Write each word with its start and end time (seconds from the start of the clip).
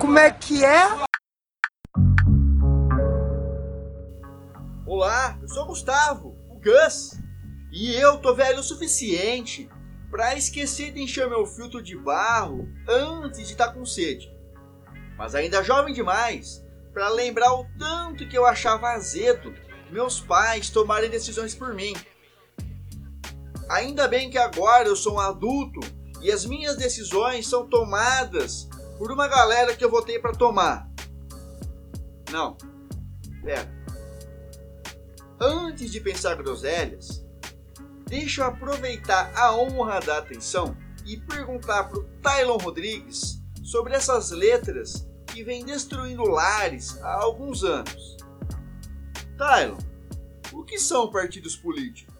Como 0.00 0.16
é 0.16 0.30
que 0.30 0.64
é? 0.64 0.84
Olá, 4.86 5.36
eu 5.42 5.48
sou 5.48 5.66
Gustavo, 5.66 6.36
o 6.48 6.60
Gus. 6.60 7.20
E 7.72 7.92
eu 7.96 8.18
tô 8.18 8.32
velho 8.32 8.60
o 8.60 8.62
suficiente 8.62 9.68
para 10.08 10.36
esquecer 10.36 10.92
de 10.92 11.02
encher 11.02 11.28
meu 11.28 11.44
filtro 11.44 11.82
de 11.82 11.96
barro 11.96 12.68
antes 12.88 13.38
de 13.38 13.52
estar 13.54 13.66
tá 13.68 13.72
com 13.72 13.84
sede. 13.84 14.32
Mas 15.18 15.34
ainda 15.34 15.64
jovem 15.64 15.92
demais 15.92 16.64
para 16.94 17.08
lembrar 17.08 17.52
o 17.52 17.66
tanto 17.76 18.28
que 18.28 18.38
eu 18.38 18.46
achava 18.46 18.90
azedo 18.90 19.52
meus 19.90 20.20
pais 20.20 20.70
tomarem 20.70 21.10
decisões 21.10 21.56
por 21.56 21.74
mim. 21.74 21.92
Ainda 23.68 24.06
bem 24.06 24.30
que 24.30 24.38
agora 24.38 24.86
eu 24.86 24.94
sou 24.94 25.14
um 25.14 25.20
adulto 25.20 25.80
e 26.22 26.30
as 26.30 26.46
minhas 26.46 26.76
decisões 26.76 27.48
são 27.48 27.68
tomadas 27.68 28.68
por 28.98 29.12
uma 29.12 29.28
galera 29.28 29.74
que 29.74 29.84
eu 29.84 29.90
votei 29.90 30.18
para 30.18 30.32
tomar. 30.32 30.88
Não. 32.30 32.56
Pera. 33.42 33.70
Antes 35.40 35.90
de 35.90 36.00
pensar 36.00 36.34
groselhas, 36.34 37.24
deixa 38.06 38.42
eu 38.42 38.46
aproveitar 38.46 39.32
a 39.36 39.54
honra 39.54 40.00
da 40.00 40.18
atenção 40.18 40.76
e 41.04 41.18
perguntar 41.18 41.84
pro 41.84 42.08
Tylon 42.22 42.56
Rodrigues 42.56 43.42
sobre 43.62 43.94
essas 43.94 44.30
letras 44.30 45.06
que 45.26 45.44
vêm 45.44 45.64
destruindo 45.64 46.22
lares 46.22 46.98
há 47.02 47.22
alguns 47.22 47.62
anos. 47.62 48.16
Tylon, 49.36 49.78
o 50.52 50.64
que 50.64 50.78
são 50.78 51.10
partidos 51.10 51.54
políticos? 51.54 52.15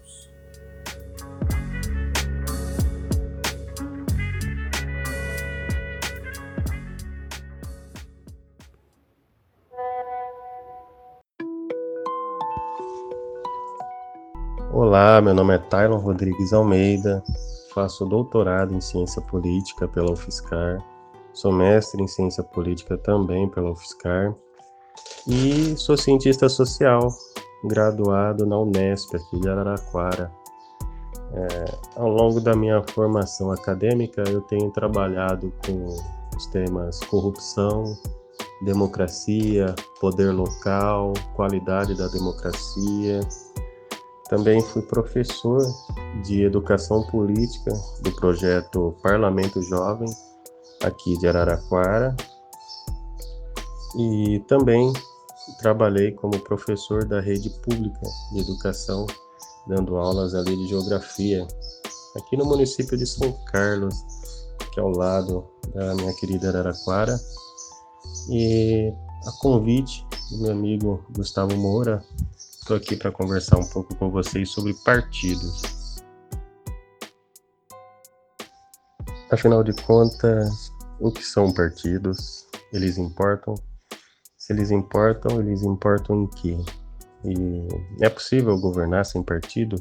Olá, 14.86 15.20
meu 15.20 15.34
nome 15.34 15.52
é 15.52 15.58
Tylon 15.58 15.98
Rodrigues 15.98 16.52
Almeida, 16.52 17.20
faço 17.74 18.06
doutorado 18.06 18.72
em 18.72 18.80
Ciência 18.80 19.20
Política 19.20 19.88
pela 19.88 20.12
UFSCar, 20.12 20.78
sou 21.32 21.50
mestre 21.50 22.00
em 22.00 22.06
Ciência 22.06 22.44
Política 22.44 22.96
também 22.96 23.48
pela 23.48 23.72
UFSCar 23.72 24.32
e 25.26 25.74
sou 25.76 25.96
cientista 25.96 26.48
social, 26.48 27.08
graduado 27.64 28.46
na 28.46 28.56
Unesp 28.60 29.16
aqui 29.16 29.40
de 29.40 29.48
Araraquara. 29.48 30.30
É, 31.32 31.64
ao 31.96 32.08
longo 32.08 32.40
da 32.40 32.54
minha 32.54 32.80
formação 32.94 33.50
acadêmica, 33.50 34.22
eu 34.28 34.40
tenho 34.42 34.70
trabalhado 34.70 35.52
com 35.66 35.88
os 36.36 36.46
temas 36.46 37.00
corrupção, 37.00 37.92
democracia, 38.64 39.74
poder 40.00 40.30
local, 40.30 41.12
qualidade 41.34 41.96
da 41.96 42.06
democracia, 42.06 43.18
também 44.28 44.60
fui 44.60 44.82
professor 44.82 45.62
de 46.24 46.42
educação 46.42 47.02
política 47.08 47.72
do 48.02 48.12
projeto 48.12 48.96
Parlamento 49.02 49.62
Jovem, 49.62 50.08
aqui 50.82 51.16
de 51.18 51.28
Araraquara. 51.28 52.14
E 53.98 54.40
também 54.48 54.92
trabalhei 55.60 56.12
como 56.12 56.38
professor 56.40 57.04
da 57.04 57.20
rede 57.20 57.50
pública 57.62 58.06
de 58.32 58.40
educação, 58.40 59.06
dando 59.66 59.96
aulas 59.96 60.34
ali 60.34 60.56
de 60.56 60.68
geografia, 60.68 61.46
aqui 62.16 62.36
no 62.36 62.44
município 62.44 62.96
de 62.96 63.06
São 63.06 63.32
Carlos, 63.46 63.94
que 64.72 64.80
é 64.80 64.82
ao 64.82 64.90
lado 64.90 65.46
da 65.74 65.94
minha 65.94 66.12
querida 66.14 66.48
Araraquara. 66.48 67.18
E 68.28 68.92
a 69.26 69.32
convite 69.40 70.04
do 70.32 70.38
meu 70.38 70.52
amigo 70.52 71.04
Gustavo 71.14 71.56
Moura, 71.56 72.04
Estou 72.66 72.78
aqui 72.78 72.96
para 72.96 73.12
conversar 73.12 73.60
um 73.60 73.64
pouco 73.64 73.94
com 73.94 74.10
vocês 74.10 74.50
sobre 74.50 74.74
partidos. 74.84 76.02
Afinal 79.30 79.62
de 79.62 79.72
contas, 79.84 80.72
o 80.98 81.12
que 81.12 81.22
são 81.22 81.54
partidos? 81.54 82.44
Eles 82.72 82.98
importam? 82.98 83.54
Se 84.36 84.52
eles 84.52 84.72
importam, 84.72 85.38
eles 85.38 85.62
importam 85.62 86.24
em 86.24 86.26
quê? 86.26 86.58
E 87.24 87.68
é 88.04 88.10
possível 88.10 88.58
governar 88.58 89.06
sem 89.06 89.22
partido? 89.22 89.80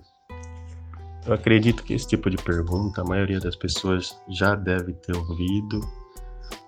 Eu 1.26 1.34
acredito 1.34 1.84
que 1.84 1.96
esse 1.96 2.08
tipo 2.08 2.30
de 2.30 2.38
pergunta 2.38 3.02
a 3.02 3.04
maioria 3.04 3.40
das 3.40 3.56
pessoas 3.56 4.16
já 4.30 4.54
deve 4.54 4.94
ter 4.94 5.16
ouvido 5.18 5.82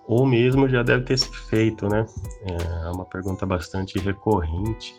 ou 0.07 0.25
mesmo 0.25 0.67
já 0.67 0.81
deve 0.81 1.03
ter 1.03 1.19
se 1.19 1.29
feito, 1.29 1.87
né? 1.87 2.07
É 2.43 2.89
uma 2.89 3.05
pergunta 3.05 3.45
bastante 3.45 3.99
recorrente 3.99 4.95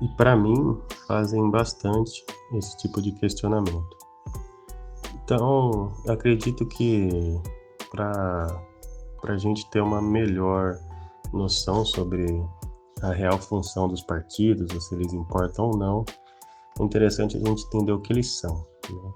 e 0.00 0.08
para 0.16 0.36
mim 0.36 0.78
fazem 1.06 1.50
bastante 1.50 2.24
esse 2.52 2.76
tipo 2.78 3.00
de 3.00 3.12
questionamento. 3.12 3.96
Então, 5.24 5.92
acredito 6.08 6.66
que 6.66 7.40
para 7.90 8.46
a 9.24 9.36
gente 9.36 9.68
ter 9.70 9.80
uma 9.80 10.02
melhor 10.02 10.78
noção 11.32 11.84
sobre 11.84 12.26
a 13.02 13.12
real 13.12 13.38
função 13.38 13.88
dos 13.88 14.02
partidos, 14.02 14.86
se 14.86 14.94
eles 14.94 15.12
importam 15.12 15.66
ou 15.66 15.76
não, 15.76 16.04
é 16.78 16.82
interessante 16.82 17.36
a 17.36 17.40
gente 17.40 17.64
entender 17.66 17.92
o 17.92 18.00
que 18.00 18.12
eles 18.12 18.38
são. 18.38 18.54
Né? 18.90 19.12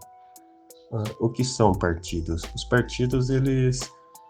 Ah, 0.93 1.05
o 1.21 1.29
que 1.29 1.45
são 1.45 1.73
partidos? 1.73 2.43
Os 2.55 2.65
partidos 2.65 3.29
eles, 3.29 3.81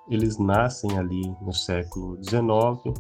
eles 0.08 0.38
nascem 0.38 0.98
ali 0.98 1.22
no 1.40 1.52
século 1.52 2.18
XIX 2.24 2.98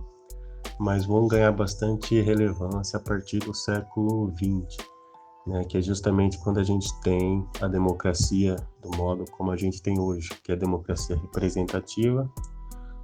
mas 0.78 1.04
vão 1.04 1.26
ganhar 1.26 1.52
bastante 1.52 2.20
relevância 2.20 2.98
a 2.98 3.00
partir 3.00 3.38
do 3.40 3.54
século 3.54 4.32
XX, 4.36 4.76
né, 5.46 5.64
que 5.64 5.78
é 5.78 5.82
justamente 5.82 6.38
quando 6.38 6.58
a 6.58 6.62
gente 6.62 6.88
tem 7.00 7.46
a 7.60 7.66
democracia 7.66 8.56
do 8.82 8.96
modo 8.96 9.24
como 9.32 9.50
a 9.50 9.56
gente 9.56 9.82
tem 9.82 9.98
hoje, 9.98 10.30
que 10.44 10.52
é 10.52 10.54
a 10.54 10.58
democracia 10.58 11.16
representativa, 11.16 12.30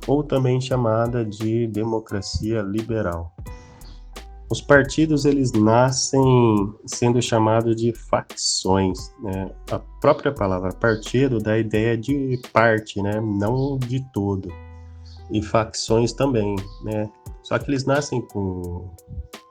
ou 0.06 0.22
também 0.22 0.60
chamada 0.60 1.24
de 1.24 1.66
democracia 1.68 2.62
liberal. 2.62 3.34
Os 4.50 4.60
partidos 4.60 5.24
eles 5.24 5.52
nascem 5.52 6.22
sendo 6.86 7.20
chamados 7.20 7.74
de 7.74 7.92
facções, 7.92 9.12
né? 9.20 9.50
A 9.70 9.78
própria 9.78 10.32
palavra 10.32 10.70
partido 10.70 11.38
dá 11.38 11.52
a 11.52 11.58
ideia 11.58 11.96
de 11.96 12.40
parte, 12.52 13.02
né? 13.02 13.20
Não 13.20 13.78
de 13.78 14.04
todo. 14.12 14.48
E 15.30 15.42
facções 15.42 16.12
também, 16.12 16.54
né? 16.82 17.10
Só 17.44 17.58
que 17.58 17.70
eles 17.70 17.84
nascem 17.84 18.22
com, 18.22 18.90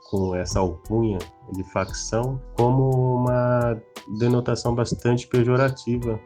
com 0.09 0.35
essa 0.35 0.59
alcunha 0.59 1.19
de 1.53 1.63
facção 1.71 2.41
como 2.57 3.17
uma 3.17 3.79
denotação 4.19 4.73
bastante 4.73 5.27
pejorativa, 5.27 6.19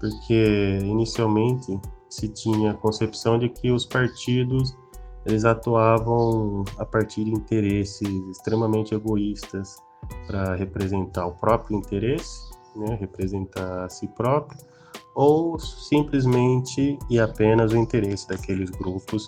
porque 0.00 0.78
inicialmente 0.82 1.80
se 2.10 2.28
tinha 2.28 2.72
a 2.72 2.74
concepção 2.74 3.38
de 3.38 3.48
que 3.48 3.70
os 3.70 3.86
partidos 3.86 4.76
eles 5.24 5.44
atuavam 5.44 6.64
a 6.78 6.84
partir 6.84 7.24
de 7.24 7.30
interesses 7.30 8.08
extremamente 8.30 8.94
egoístas 8.94 9.76
para 10.26 10.56
representar 10.56 11.26
o 11.26 11.32
próprio 11.32 11.76
interesse, 11.76 12.50
né, 12.74 12.96
representar 12.98 13.84
a 13.84 13.88
si 13.88 14.08
próprio, 14.08 14.58
ou 15.14 15.58
simplesmente 15.58 16.98
e 17.10 17.20
apenas 17.20 17.72
o 17.72 17.76
interesse 17.76 18.26
daqueles 18.26 18.70
grupos 18.70 19.26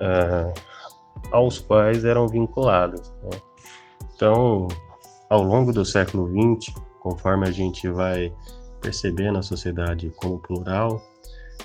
uh, 0.00 0.52
aos 1.32 1.58
quais 1.58 2.04
eram 2.04 2.26
vinculados. 2.28 3.12
Né? 3.22 3.40
Então, 4.14 4.68
ao 5.28 5.42
longo 5.42 5.72
do 5.72 5.84
século 5.84 6.28
XX, 6.28 6.74
conforme 7.00 7.48
a 7.48 7.50
gente 7.50 7.88
vai 7.88 8.32
percebendo 8.80 9.38
a 9.38 9.42
sociedade 9.42 10.12
como 10.16 10.38
plural 10.38 11.02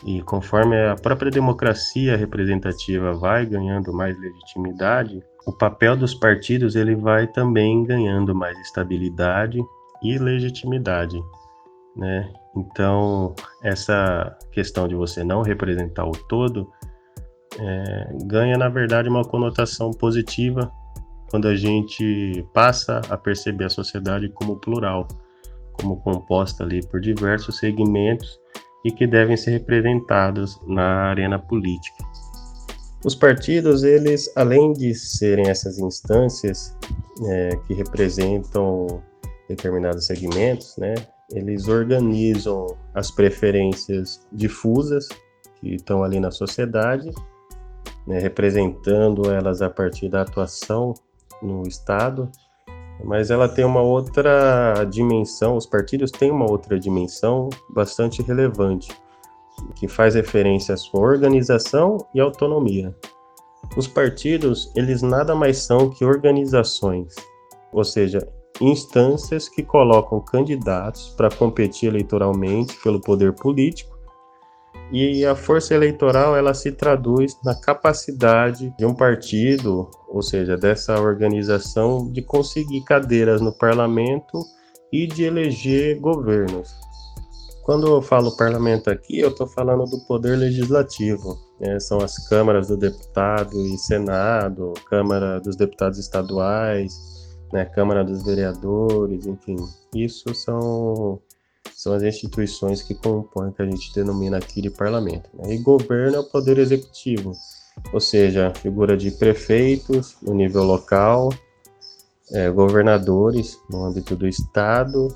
e 0.03 0.21
conforme 0.23 0.75
a 0.87 0.95
própria 0.95 1.31
democracia 1.31 2.17
representativa 2.17 3.13
vai 3.13 3.45
ganhando 3.45 3.93
mais 3.93 4.19
legitimidade, 4.19 5.23
o 5.45 5.51
papel 5.51 5.95
dos 5.95 6.13
partidos 6.13 6.75
ele 6.75 6.95
vai 6.95 7.27
também 7.27 7.83
ganhando 7.83 8.33
mais 8.33 8.57
estabilidade 8.59 9.59
e 10.01 10.17
legitimidade, 10.17 11.21
né? 11.95 12.31
Então, 12.55 13.33
essa 13.63 14.37
questão 14.51 14.87
de 14.87 14.95
você 14.95 15.23
não 15.23 15.41
representar 15.41 16.05
o 16.05 16.11
todo 16.11 16.71
é, 17.59 18.07
ganha, 18.25 18.57
na 18.57 18.69
verdade, 18.69 19.09
uma 19.09 19.23
conotação 19.23 19.91
positiva 19.91 20.71
quando 21.29 21.47
a 21.47 21.55
gente 21.55 22.45
passa 22.53 23.01
a 23.09 23.17
perceber 23.17 23.65
a 23.65 23.69
sociedade 23.69 24.29
como 24.29 24.59
plural, 24.59 25.07
como 25.73 25.99
composta 26.01 26.63
ali 26.63 26.85
por 26.87 26.99
diversos 26.99 27.57
segmentos 27.57 28.39
e 28.85 28.91
que 28.91 29.07
devem 29.07 29.35
ser 29.35 29.51
representados 29.51 30.59
na 30.67 31.09
arena 31.09 31.39
política. 31.39 32.03
Os 33.05 33.15
partidos, 33.15 33.83
eles, 33.83 34.31
além 34.35 34.73
de 34.73 34.93
serem 34.93 35.49
essas 35.49 35.77
instâncias 35.79 36.77
é, 37.27 37.49
que 37.67 37.73
representam 37.73 39.01
determinados 39.49 40.05
segmentos, 40.05 40.75
né, 40.77 40.93
eles 41.31 41.67
organizam 41.67 42.67
as 42.93 43.11
preferências 43.11 44.25
difusas 44.31 45.07
que 45.59 45.75
estão 45.75 46.03
ali 46.03 46.19
na 46.19 46.31
sociedade 46.31 47.09
né, 48.05 48.19
representando 48.19 49.31
elas 49.31 49.61
a 49.61 49.69
partir 49.69 50.09
da 50.09 50.21
atuação 50.21 50.93
no 51.41 51.63
Estado, 51.67 52.29
mas 53.03 53.31
ela 53.31 53.49
tem 53.49 53.65
uma 53.65 53.81
outra 53.81 54.85
dimensão, 54.89 55.57
os 55.57 55.65
partidos 55.65 56.11
têm 56.11 56.31
uma 56.31 56.49
outra 56.49 56.79
dimensão 56.79 57.49
bastante 57.69 58.21
relevante, 58.21 58.95
que 59.75 59.87
faz 59.87 60.15
referência 60.15 60.73
à 60.73 60.77
sua 60.77 61.01
organização 61.01 61.97
e 62.13 62.19
autonomia. 62.19 62.95
Os 63.75 63.87
partidos, 63.87 64.71
eles 64.75 65.01
nada 65.01 65.33
mais 65.33 65.57
são 65.57 65.89
que 65.89 66.05
organizações, 66.05 67.15
ou 67.71 67.83
seja, 67.83 68.27
instâncias 68.61 69.49
que 69.49 69.63
colocam 69.63 70.19
candidatos 70.21 71.09
para 71.17 71.29
competir 71.29 71.89
eleitoralmente 71.89 72.77
pelo 72.81 73.01
poder 73.01 73.33
político 73.33 73.92
e 74.93 75.25
a 75.25 75.35
força 75.35 75.73
eleitoral 75.73 76.35
ela 76.37 76.53
se 76.53 76.71
traduz 76.71 77.35
na 77.43 77.55
capacidade 77.55 78.71
de 78.77 78.85
um 78.85 78.93
partido, 78.93 79.89
ou 80.07 80.21
seja, 80.21 80.55
dessa 80.55 81.01
organização, 81.01 82.11
de 82.11 82.21
conseguir 82.21 82.83
cadeiras 82.83 83.41
no 83.41 83.51
parlamento 83.51 84.39
e 84.91 85.07
de 85.07 85.23
eleger 85.23 85.99
governos. 85.99 86.69
Quando 87.63 87.87
eu 87.87 88.01
falo 88.01 88.37
parlamento 88.37 88.91
aqui, 88.91 89.19
eu 89.19 89.29
estou 89.29 89.47
falando 89.47 89.85
do 89.85 90.05
poder 90.05 90.37
legislativo. 90.37 91.39
Né? 91.59 91.79
São 91.79 91.99
as 91.99 92.27
câmaras 92.27 92.67
do 92.67 92.77
deputado 92.77 93.57
e 93.65 93.77
senado, 93.77 94.73
Câmara 94.89 95.39
dos 95.39 95.55
Deputados 95.55 95.97
Estaduais, 95.97 96.93
né? 97.53 97.65
Câmara 97.65 98.03
dos 98.03 98.23
Vereadores, 98.23 99.25
enfim. 99.25 99.55
Isso 99.95 100.35
são 100.35 101.21
são 101.83 101.93
as 101.93 102.01
instituições 102.01 102.81
que 102.81 102.95
compõem 102.95 103.49
o 103.49 103.51
que 103.51 103.61
a 103.61 103.65
gente 103.65 103.93
denomina 103.93 104.37
aqui 104.37 104.61
de 104.61 104.69
parlamento. 104.69 105.29
Né? 105.33 105.53
E 105.53 105.57
governo 105.57 106.15
é 106.15 106.19
o 106.19 106.23
poder 106.23 106.57
executivo, 106.57 107.33
ou 107.91 107.99
seja, 107.99 108.47
a 108.47 108.55
figura 108.55 108.95
de 108.95 109.11
prefeitos 109.11 110.15
no 110.21 110.33
nível 110.33 110.63
local, 110.63 111.33
é, 112.31 112.49
governadores 112.49 113.59
no 113.69 113.83
âmbito 113.83 114.15
do 114.15 114.25
estado, 114.25 115.13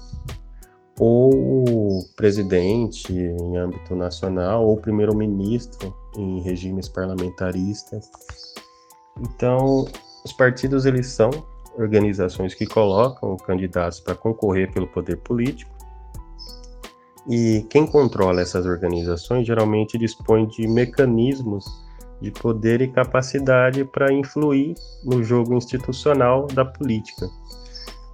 ou 1.00 2.04
presidente 2.18 3.14
em 3.14 3.56
âmbito 3.56 3.96
nacional, 3.96 4.68
ou 4.68 4.76
primeiro-ministro 4.76 5.96
em 6.18 6.42
regimes 6.42 6.90
parlamentaristas. 6.90 8.10
Então, 9.22 9.88
os 10.26 10.34
partidos 10.34 10.86
eles 10.86 11.08
são 11.08 11.30
organizações 11.78 12.54
que 12.54 12.66
colocam 12.66 13.38
candidatos 13.38 14.02
para 14.02 14.16
concorrer 14.16 14.70
pelo 14.74 14.88
poder 14.88 15.16
político 15.18 15.77
e 17.30 17.66
quem 17.70 17.86
controla 17.86 18.42
essas 18.42 18.66
organizações 18.66 19.46
geralmente 19.46 19.98
dispõe 19.98 20.48
de 20.48 20.68
mecanismos 20.68 21.66
de 22.22 22.32
poder 22.32 22.82
e 22.82 22.88
capacidade 22.88 23.84
para 23.86 24.12
influir 24.12 24.74
no 25.04 25.24
jogo 25.24 25.54
institucional 25.54 26.48
da 26.48 26.66
política. 26.66 27.28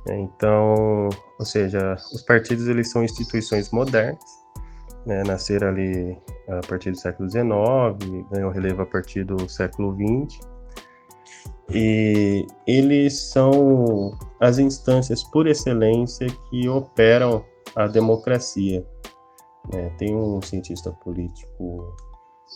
É, 0.07 0.19
então, 0.19 1.09
ou 1.39 1.45
seja, 1.45 1.95
os 2.13 2.21
partidos 2.21 2.67
eles 2.67 2.91
são 2.91 3.03
instituições 3.03 3.71
modernas, 3.71 4.19
né, 5.05 5.23
nasceram 5.23 5.69
ali 5.69 6.17
a 6.49 6.59
partir 6.67 6.91
do 6.91 6.97
século 6.97 7.29
XIX, 7.29 8.27
ganhou 8.31 8.51
relevo 8.51 8.81
a 8.81 8.85
partir 8.85 9.23
do 9.23 9.47
século 9.47 9.95
XX, 9.95 10.39
e 11.69 12.45
eles 12.67 13.17
são 13.17 14.17
as 14.41 14.59
instâncias 14.59 15.23
por 15.23 15.47
excelência 15.47 16.27
que 16.49 16.67
operam 16.67 17.45
a 17.75 17.87
democracia. 17.87 18.85
É, 19.71 19.89
tem 19.91 20.15
um 20.15 20.41
cientista 20.41 20.91
político 20.91 21.95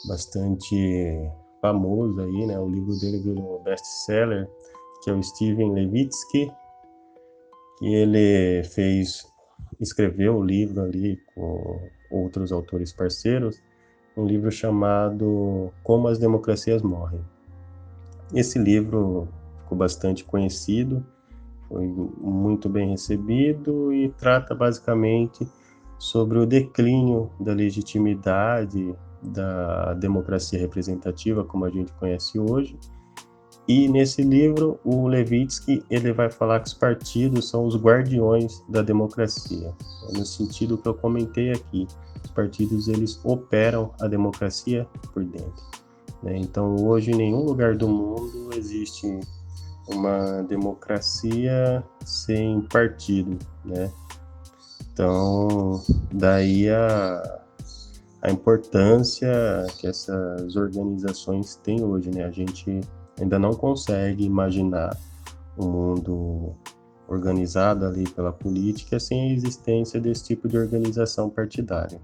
bastante 0.07 1.31
famoso 1.61 2.19
aí, 2.21 2.45
né? 2.45 2.59
O 2.59 2.67
livro 2.67 2.99
dele 2.99 3.19
virou 3.19 3.61
best-seller, 3.63 4.49
que 5.03 5.09
é 5.09 5.13
o 5.13 5.23
Steven 5.23 5.71
Levitsky, 5.73 6.51
que 7.79 7.93
ele 7.93 8.63
fez, 8.63 9.25
escreveu 9.79 10.37
o 10.37 10.43
livro 10.43 10.81
ali 10.81 11.17
com 11.33 11.89
outros 12.11 12.51
autores 12.51 12.91
parceiros, 12.91 13.61
um 14.15 14.25
livro 14.25 14.51
chamado 14.51 15.71
Como 15.83 16.07
as 16.07 16.17
Democracias 16.17 16.81
Morrem. 16.81 17.21
Esse 18.33 18.59
livro 18.59 19.27
ficou 19.59 19.77
bastante 19.77 20.23
conhecido, 20.25 21.05
foi 21.67 21.85
muito 21.85 22.67
bem 22.67 22.89
recebido 22.89 23.93
e 23.93 24.09
trata 24.09 24.55
basicamente 24.55 25.47
sobre 25.97 26.37
o 26.37 26.45
declínio 26.45 27.31
da 27.39 27.53
legitimidade 27.53 28.95
da 29.21 29.93
democracia 29.95 30.59
representativa 30.59 31.43
como 31.43 31.65
a 31.65 31.69
gente 31.69 31.91
conhece 31.93 32.39
hoje. 32.39 32.77
E 33.67 33.89
nesse 33.89 34.21
livro, 34.21 34.79
o 34.85 35.07
Levitsky 35.07 35.83
ele 35.89 36.13
vai 36.13 36.29
falar 36.29 36.61
que 36.61 36.67
os 36.67 36.73
partidos 36.73 37.49
são 37.49 37.65
os 37.65 37.75
guardiões 37.75 38.63
da 38.69 38.81
democracia, 38.81 39.73
no 40.13 40.25
sentido 40.25 40.77
que 40.77 40.87
eu 40.87 40.93
comentei 40.93 41.51
aqui. 41.51 41.85
Os 42.23 42.31
partidos 42.31 42.87
eles 42.87 43.19
operam 43.25 43.91
a 43.99 44.07
democracia 44.07 44.87
por 45.13 45.23
dentro. 45.25 45.65
Né? 46.23 46.37
Então, 46.37 46.75
hoje, 46.75 47.11
em 47.11 47.15
nenhum 47.15 47.43
lugar 47.43 47.75
do 47.75 47.89
mundo 47.89 48.49
existe 48.55 49.19
uma 49.89 50.43
democracia 50.43 51.83
sem 52.05 52.61
partido, 52.61 53.37
né? 53.65 53.91
Então, 54.97 55.79
daí 56.11 56.67
a, 56.71 57.39
a 58.23 58.31
importância 58.31 59.29
que 59.77 59.85
essas 59.85 60.55
organizações 60.55 61.55
têm 61.57 61.83
hoje, 61.83 62.09
né? 62.09 62.23
A 62.25 62.31
gente 62.31 62.81
ainda 63.21 63.37
não 63.37 63.51
consegue 63.53 64.25
imaginar 64.25 64.97
um 65.55 65.67
mundo 65.69 66.55
organizado 67.07 67.85
ali 67.85 68.09
pela 68.09 68.33
política 68.33 68.99
sem 68.99 69.29
a 69.29 69.33
existência 69.35 70.01
desse 70.01 70.23
tipo 70.23 70.47
de 70.47 70.57
organização 70.57 71.29
partidária. 71.29 72.01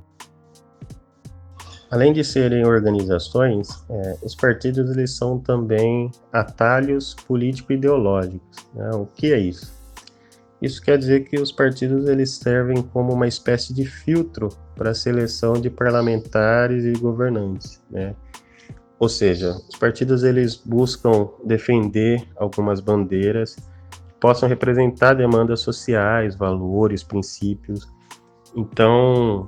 Além 1.90 2.14
de 2.14 2.24
serem 2.24 2.64
organizações, 2.64 3.70
é, 3.90 4.18
os 4.22 4.36
partidos 4.36 4.92
eles 4.92 5.18
são 5.18 5.40
também 5.40 6.12
atalhos 6.32 7.16
político-ideológicos. 7.28 8.68
Né? 8.76 8.92
O 8.92 9.08
que 9.08 9.34
é 9.34 9.40
isso? 9.40 9.83
Isso 10.64 10.82
quer 10.82 10.98
dizer 10.98 11.26
que 11.26 11.38
os 11.38 11.52
partidos 11.52 12.08
eles 12.08 12.32
servem 12.32 12.82
como 12.82 13.12
uma 13.12 13.28
espécie 13.28 13.74
de 13.74 13.86
filtro 13.86 14.48
para 14.78 14.92
a 14.92 14.94
seleção 14.94 15.56
de 15.56 15.70
parlamentares 15.70 16.86
e 16.86 16.94
governantes, 16.94 17.84
né? 17.92 18.16
Ou 18.98 19.10
seja, 19.10 19.58
os 19.70 19.78
partidos 19.78 20.24
eles 20.24 20.56
buscam 20.56 21.28
defender 21.44 22.26
algumas 22.38 22.80
bandeiras 22.80 23.56
que 23.56 24.14
possam 24.22 24.48
representar 24.48 25.16
demandas 25.16 25.60
sociais, 25.60 26.34
valores, 26.34 27.04
princípios. 27.04 27.86
Então, 28.56 29.46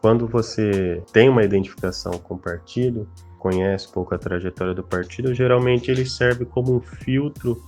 quando 0.00 0.28
você 0.28 1.02
tem 1.12 1.28
uma 1.28 1.42
identificação 1.42 2.12
com 2.12 2.34
o 2.34 2.38
partido, 2.38 3.08
conhece 3.40 3.90
pouco 3.90 4.14
a 4.14 4.18
trajetória 4.18 4.74
do 4.74 4.84
partido, 4.84 5.34
geralmente 5.34 5.90
ele 5.90 6.06
serve 6.06 6.44
como 6.44 6.76
um 6.76 6.80
filtro 6.80 7.60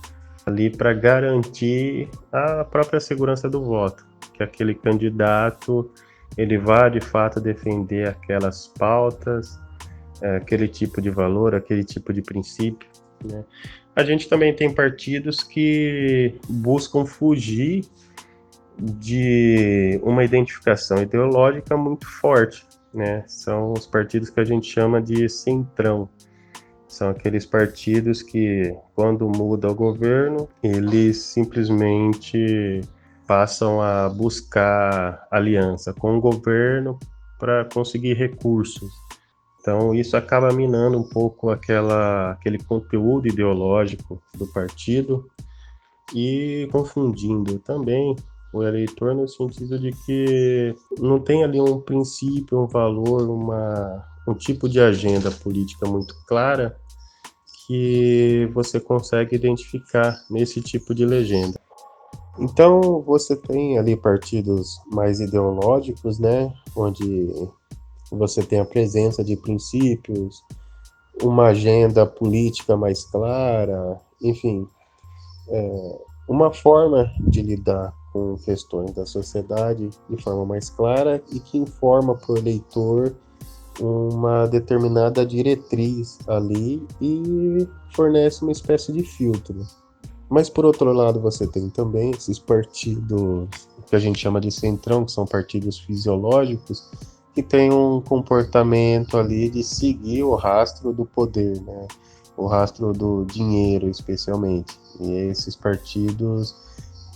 ali 0.45 0.69
para 0.69 0.93
garantir 0.93 2.09
a 2.31 2.63
própria 2.63 2.99
segurança 2.99 3.49
do 3.49 3.63
voto, 3.63 4.05
que 4.33 4.43
aquele 4.43 4.73
candidato 4.73 5.89
ele 6.37 6.57
vá 6.57 6.89
de 6.89 7.01
fato 7.01 7.39
defender 7.39 8.07
aquelas 8.07 8.67
pautas, 8.67 9.59
é, 10.21 10.37
aquele 10.37 10.67
tipo 10.67 11.01
de 11.01 11.09
valor, 11.09 11.55
aquele 11.55 11.83
tipo 11.83 12.13
de 12.13 12.21
princípio. 12.21 12.87
Né? 13.23 13.43
A 13.95 14.03
gente 14.03 14.29
também 14.29 14.55
tem 14.55 14.73
partidos 14.73 15.43
que 15.43 16.35
buscam 16.47 17.05
fugir 17.05 17.85
de 18.77 19.99
uma 20.03 20.23
identificação 20.23 21.01
ideológica 21.01 21.75
muito 21.75 22.07
forte, 22.07 22.65
né? 22.93 23.25
São 23.27 23.73
os 23.73 23.85
partidos 23.85 24.29
que 24.29 24.39
a 24.39 24.45
gente 24.45 24.71
chama 24.71 25.01
de 25.01 25.27
centrão. 25.27 26.07
São 26.89 27.09
aqueles 27.09 27.45
partidos 27.45 28.23
que, 28.23 28.75
quando 28.95 29.29
muda 29.29 29.69
o 29.69 29.75
governo, 29.75 30.49
eles 30.63 31.17
simplesmente 31.17 32.81
passam 33.27 33.79
a 33.79 34.09
buscar 34.09 35.27
aliança 35.29 35.93
com 35.93 36.17
o 36.17 36.19
governo 36.19 36.97
para 37.37 37.63
conseguir 37.65 38.15
recursos. 38.15 38.91
Então, 39.61 39.93
isso 39.93 40.17
acaba 40.17 40.51
minando 40.51 40.97
um 40.97 41.07
pouco 41.07 41.51
aquela, 41.51 42.31
aquele 42.31 42.57
conteúdo 42.57 43.27
ideológico 43.27 44.19
do 44.33 44.47
partido 44.47 45.29
e 46.13 46.67
confundindo 46.71 47.59
também 47.59 48.15
o 48.51 48.63
eleitor 48.63 49.13
no 49.13 49.27
sentido 49.27 49.77
de 49.77 49.91
que 49.91 50.75
não 50.97 51.19
tem 51.19 51.43
ali 51.43 51.61
um 51.61 51.79
princípio, 51.79 52.59
um 52.59 52.65
valor, 52.65 53.29
uma, 53.29 54.03
um 54.29 54.35
tipo 54.35 54.69
de 54.69 54.79
agenda 54.79 55.31
política 55.31 55.87
muito 55.87 56.15
clara 56.27 56.77
que 57.65 58.49
você 58.53 58.79
consegue 58.79 59.35
identificar 59.35 60.15
nesse 60.29 60.61
tipo 60.61 60.93
de 60.93 61.05
legenda. 61.05 61.59
Então 62.39 63.01
você 63.01 63.35
tem 63.35 63.77
ali 63.77 63.95
partidos 63.95 64.79
mais 64.91 65.19
ideológicos, 65.19 66.19
né, 66.19 66.53
onde 66.75 67.29
você 68.11 68.41
tem 68.41 68.59
a 68.59 68.65
presença 68.65 69.23
de 69.23 69.35
princípios, 69.35 70.43
uma 71.21 71.47
agenda 71.47 72.05
política 72.05 72.77
mais 72.77 73.03
clara, 73.05 73.99
enfim, 74.21 74.67
é, 75.49 75.99
uma 76.27 76.51
forma 76.51 77.11
de 77.27 77.41
lidar 77.41 77.93
com 78.13 78.35
questões 78.37 78.91
da 78.93 79.05
sociedade 79.05 79.89
de 80.09 80.23
forma 80.23 80.45
mais 80.45 80.69
clara 80.69 81.21
e 81.31 81.39
que 81.39 81.57
informa 81.57 82.15
para 82.15 82.33
o 82.33 82.37
eleitor 82.37 83.15
uma 83.79 84.45
determinada 84.47 85.25
diretriz 85.25 86.19
ali 86.27 86.85
e 87.01 87.67
fornece 87.93 88.41
uma 88.43 88.51
espécie 88.51 88.91
de 88.91 89.03
filtro. 89.03 89.65
Mas 90.29 90.49
por 90.49 90.65
outro 90.65 90.91
lado, 90.93 91.19
você 91.19 91.47
tem 91.47 91.69
também 91.69 92.11
esses 92.11 92.37
partidos 92.37 93.47
que 93.87 93.95
a 93.95 93.99
gente 93.99 94.19
chama 94.19 94.39
de 94.39 94.51
centrão, 94.51 95.05
que 95.05 95.11
são 95.11 95.25
partidos 95.25 95.79
fisiológicos, 95.79 96.89
que 97.33 97.41
têm 97.41 97.71
um 97.71 97.99
comportamento 98.01 99.17
ali 99.17 99.49
de 99.49 99.63
seguir 99.63 100.23
o 100.23 100.35
rastro 100.35 100.93
do 100.93 101.05
poder, 101.05 101.59
né? 101.61 101.87
o 102.37 102.47
rastro 102.47 102.93
do 102.93 103.25
dinheiro, 103.25 103.89
especialmente. 103.89 104.77
E 104.99 105.11
esses 105.11 105.55
partidos 105.55 106.55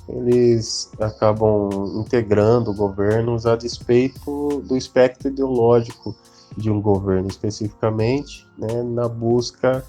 eles 0.08 0.92
acabam 1.00 1.70
integrando 1.96 2.74
governos 2.74 3.46
a 3.46 3.56
despeito 3.56 4.62
do 4.68 4.76
espectro 4.76 5.30
ideológico 5.30 6.14
de 6.58 6.70
um 6.70 6.82
governo 6.82 7.28
especificamente, 7.28 8.48
né, 8.58 8.84
na 8.84 9.08
busca 9.08 9.84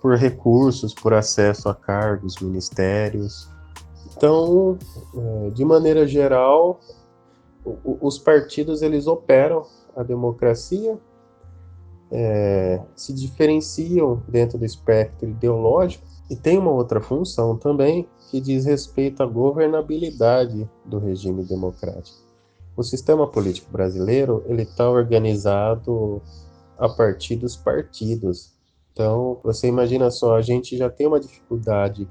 por 0.00 0.16
recursos, 0.16 0.92
por 0.92 1.14
acesso 1.14 1.68
a 1.68 1.74
cargos, 1.74 2.36
ministérios. 2.40 3.48
Então, 4.16 4.76
é, 5.14 5.50
de 5.50 5.64
maneira 5.64 6.06
geral, 6.06 6.80
os 7.84 8.18
partidos 8.18 8.82
eles 8.82 9.06
operam 9.06 9.64
a 9.96 10.02
democracia, 10.02 10.98
é, 12.10 12.80
se 12.96 13.12
diferenciam 13.12 14.22
dentro 14.28 14.58
do 14.58 14.64
espectro 14.64 15.28
ideológico 15.28 16.04
e 16.28 16.36
tem 16.36 16.58
uma 16.58 16.70
outra 16.70 17.00
função 17.00 17.56
também 17.56 18.08
que 18.30 18.40
diz 18.40 18.64
respeito 18.64 19.22
à 19.22 19.26
governabilidade 19.26 20.68
do 20.84 20.98
regime 20.98 21.44
democrático. 21.44 22.31
O 22.76 22.82
sistema 22.82 23.26
político 23.26 23.70
brasileiro 23.70 24.42
ele 24.46 24.62
está 24.62 24.88
organizado 24.88 26.22
a 26.78 26.88
partir 26.88 27.36
dos 27.36 27.54
partidos. 27.54 28.52
Então, 28.92 29.38
você 29.42 29.68
imagina 29.68 30.10
só, 30.10 30.36
a 30.36 30.42
gente 30.42 30.76
já 30.76 30.88
tem 30.88 31.06
uma 31.06 31.20
dificuldade 31.20 32.08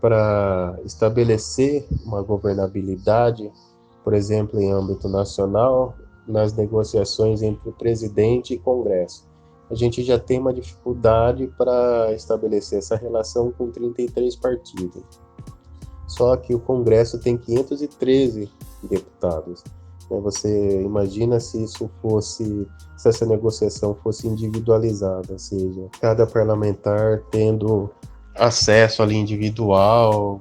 para 0.00 0.78
estabelecer 0.84 1.86
uma 2.04 2.22
governabilidade, 2.22 3.50
por 4.02 4.14
exemplo, 4.14 4.60
em 4.60 4.72
âmbito 4.72 5.08
nacional, 5.08 5.94
nas 6.26 6.52
negociações 6.54 7.42
entre 7.42 7.68
o 7.68 7.72
presidente 7.72 8.54
e 8.54 8.58
Congresso. 8.58 9.28
A 9.70 9.74
gente 9.74 10.02
já 10.02 10.18
tem 10.18 10.40
uma 10.40 10.52
dificuldade 10.52 11.46
para 11.56 12.12
estabelecer 12.12 12.78
essa 12.78 12.96
relação 12.96 13.52
com 13.52 13.70
33 13.70 14.34
partidos. 14.36 15.04
Só 16.08 16.36
que 16.36 16.52
o 16.54 16.58
Congresso 16.58 17.20
tem 17.20 17.38
513 17.38 18.50
deputados. 18.82 19.62
Né? 20.10 20.20
Você 20.20 20.82
imagina 20.82 21.38
se 21.38 21.62
isso 21.62 21.90
fosse, 22.02 22.66
se 22.96 23.08
essa 23.08 23.24
negociação 23.24 23.94
fosse 24.02 24.26
individualizada, 24.26 25.32
ou 25.32 25.38
seja, 25.38 25.88
cada 26.00 26.26
parlamentar 26.26 27.22
tendo 27.30 27.90
acesso 28.34 29.02
ali 29.02 29.16
individual 29.16 30.40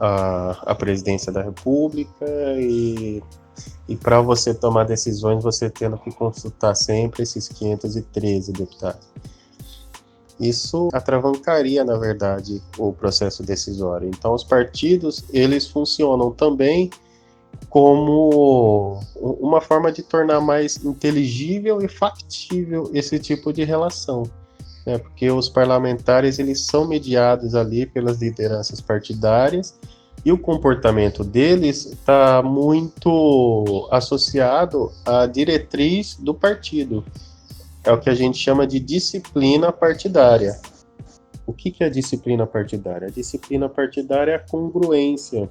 à, 0.00 0.72
à 0.72 0.74
presidência 0.74 1.32
da 1.32 1.42
República 1.42 2.26
e, 2.58 3.22
e 3.88 3.96
para 3.96 4.20
você 4.20 4.52
tomar 4.52 4.84
decisões 4.84 5.42
você 5.42 5.70
tendo 5.70 5.96
que 5.98 6.10
consultar 6.10 6.74
sempre 6.74 7.22
esses 7.22 7.48
513 7.48 8.52
deputados. 8.52 9.06
Isso 10.38 10.90
atravancaria, 10.92 11.82
na 11.82 11.96
verdade, 11.96 12.62
o 12.76 12.92
processo 12.92 13.42
decisório. 13.42 14.06
Então, 14.08 14.34
os 14.34 14.44
partidos 14.44 15.24
eles 15.32 15.66
funcionam 15.66 16.30
também 16.30 16.90
como 17.68 19.00
uma 19.16 19.60
forma 19.60 19.92
de 19.92 20.02
tornar 20.02 20.40
mais 20.40 20.84
inteligível 20.84 21.82
e 21.82 21.88
factível 21.88 22.90
esse 22.92 23.18
tipo 23.18 23.52
de 23.52 23.64
relação, 23.64 24.24
né? 24.86 24.98
porque 24.98 25.30
os 25.30 25.48
parlamentares 25.48 26.38
eles 26.38 26.60
são 26.60 26.86
mediados 26.86 27.54
ali 27.54 27.86
pelas 27.86 28.20
lideranças 28.20 28.80
partidárias 28.80 29.78
e 30.24 30.32
o 30.32 30.38
comportamento 30.38 31.22
deles 31.22 31.86
está 31.86 32.42
muito 32.42 33.88
associado 33.90 34.90
à 35.04 35.26
diretriz 35.26 36.16
do 36.16 36.34
partido. 36.34 37.04
É 37.84 37.92
o 37.92 38.00
que 38.00 38.10
a 38.10 38.14
gente 38.14 38.36
chama 38.36 38.66
de 38.66 38.80
disciplina 38.80 39.70
partidária. 39.70 40.58
O 41.46 41.52
que, 41.52 41.70
que 41.70 41.84
é 41.84 41.86
a 41.86 41.90
disciplina 41.90 42.44
partidária? 42.44 43.06
A 43.06 43.10
disciplina 43.10 43.68
partidária 43.68 44.32
é 44.32 44.34
a 44.34 44.40
congruência 44.40 45.48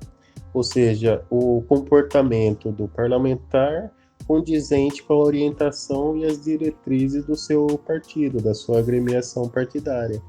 ou 0.56 0.64
seja, 0.64 1.22
o 1.30 1.62
comportamento 1.68 2.72
do 2.72 2.88
parlamentar 2.88 3.92
condizente 4.26 5.04
com 5.04 5.16
a 5.16 5.18
orientação 5.18 6.16
e 6.16 6.24
as 6.24 6.42
diretrizes 6.42 7.26
do 7.26 7.36
seu 7.36 7.68
partido, 7.86 8.42
da 8.42 8.54
sua 8.54 8.80
agremiação 8.80 9.50
partidária. 9.50 10.22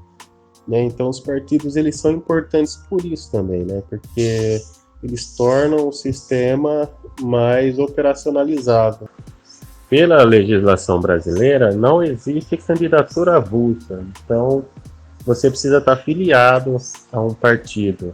Né? 0.67 0.83
Então, 0.83 1.07
os 1.07 1.21
partidos 1.21 1.77
eles 1.77 1.97
são 1.97 2.11
importantes 2.11 2.75
por 2.89 3.05
isso 3.05 3.31
também, 3.31 3.63
né? 3.63 3.81
porque 3.89 4.61
eles 5.01 5.33
tornam 5.37 5.87
o 5.87 5.93
sistema 5.93 6.89
mais 7.21 7.79
operacionalizado. 7.79 9.09
Pela 9.89 10.21
legislação 10.23 10.99
brasileira, 10.99 11.73
não 11.73 12.03
existe 12.03 12.57
candidatura 12.57 13.37
avulsa, 13.37 14.05
então 14.25 14.65
você 15.25 15.49
precisa 15.49 15.77
estar 15.77 15.93
afiliado 15.93 16.75
a 17.13 17.21
um 17.21 17.33
partido 17.33 18.13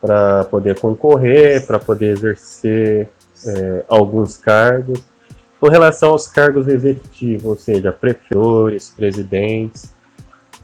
para 0.00 0.44
poder 0.44 0.78
concorrer, 0.78 1.66
para 1.66 1.78
poder 1.78 2.12
exercer 2.12 3.08
é, 3.46 3.84
alguns 3.88 4.36
cargos. 4.36 5.00
Com 5.60 5.68
relação 5.68 6.10
aos 6.10 6.26
cargos 6.26 6.66
executivos, 6.68 7.44
ou 7.44 7.56
seja, 7.56 7.92
prefeitores, 7.92 8.88
presidentes, 8.96 9.94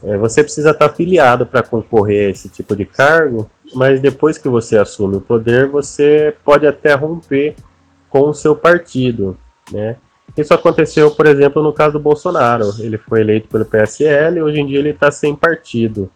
é, 0.03 0.17
você 0.17 0.43
precisa 0.43 0.71
estar 0.71 0.87
afiliado 0.87 1.45
para 1.45 1.63
concorrer 1.63 2.27
a 2.27 2.31
esse 2.31 2.49
tipo 2.49 2.75
de 2.75 2.85
cargo, 2.85 3.49
mas 3.73 3.99
depois 3.99 4.37
que 4.37 4.49
você 4.49 4.77
assume 4.77 5.17
o 5.17 5.21
poder, 5.21 5.67
você 5.67 6.35
pode 6.43 6.65
até 6.65 6.93
romper 6.93 7.55
com 8.09 8.29
o 8.29 8.33
seu 8.33 8.55
partido, 8.55 9.37
né? 9.71 9.97
Isso 10.35 10.53
aconteceu, 10.53 11.09
por 11.11 11.25
exemplo, 11.25 11.63
no 11.63 11.73
caso 11.73 11.93
do 11.93 11.99
Bolsonaro. 11.99 12.71
Ele 12.79 12.97
foi 12.97 13.21
eleito 13.21 13.47
pelo 13.47 13.65
PSL 13.65 14.37
e 14.37 14.41
hoje 14.41 14.59
em 14.59 14.67
dia 14.67 14.77
ele 14.77 14.91
está 14.91 15.09
sem 15.09 15.35
partido. 15.35 16.11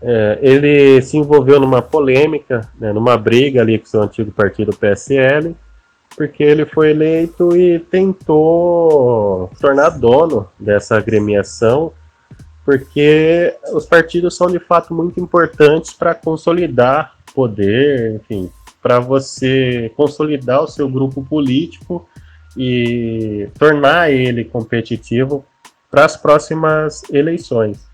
É, 0.00 0.38
ele 0.42 1.00
se 1.00 1.16
envolveu 1.16 1.58
numa 1.58 1.80
polêmica, 1.80 2.68
né, 2.78 2.92
numa 2.92 3.16
briga 3.16 3.62
ali 3.62 3.78
com 3.78 3.86
seu 3.86 4.02
antigo 4.02 4.30
partido 4.30 4.76
PSL, 4.76 5.56
porque 6.16 6.42
ele 6.42 6.64
foi 6.66 6.90
eleito 6.90 7.56
e 7.56 7.78
tentou 7.78 9.50
se 9.54 9.60
tornar 9.60 9.90
dono 9.90 10.48
dessa 10.58 10.96
agremiação, 10.96 11.92
porque 12.64 13.54
os 13.72 13.86
partidos 13.86 14.36
são 14.36 14.48
de 14.48 14.58
fato 14.58 14.92
muito 14.94 15.20
importantes 15.20 15.92
para 15.92 16.14
consolidar 16.14 17.16
poder, 17.34 18.14
enfim, 18.16 18.50
para 18.82 18.98
você 18.98 19.92
consolidar 19.94 20.62
o 20.62 20.68
seu 20.68 20.88
grupo 20.88 21.22
político 21.22 22.08
e 22.56 23.48
tornar 23.58 24.10
ele 24.10 24.44
competitivo 24.44 25.44
para 25.90 26.06
as 26.06 26.16
próximas 26.16 27.02
eleições 27.10 27.86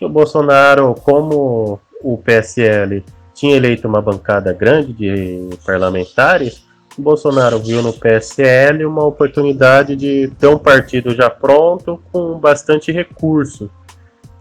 o 0.00 0.08
Bolsonaro, 0.08 0.94
como 0.94 1.80
o 2.02 2.18
PSL 2.18 3.04
tinha 3.34 3.56
eleito 3.56 3.88
uma 3.88 4.00
bancada 4.00 4.52
grande 4.52 4.92
de 4.92 5.50
parlamentares, 5.64 6.64
o 6.96 7.02
Bolsonaro 7.02 7.58
viu 7.58 7.82
no 7.82 7.92
PSL 7.92 8.84
uma 8.84 9.04
oportunidade 9.04 9.96
de 9.96 10.30
ter 10.38 10.46
um 10.46 10.58
partido 10.58 11.14
já 11.14 11.28
pronto 11.28 12.00
com 12.12 12.38
bastante 12.38 12.92
recurso 12.92 13.68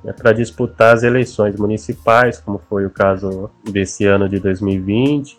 né, 0.04 0.14
para 0.14 0.34
disputar 0.34 0.94
as 0.94 1.04
eleições 1.04 1.56
municipais, 1.56 2.40
como 2.40 2.62
foi 2.70 2.86
o 2.86 2.90
caso 2.90 3.50
desse 3.64 4.06
ano 4.06 4.30
de 4.30 4.40
2020, 4.40 5.38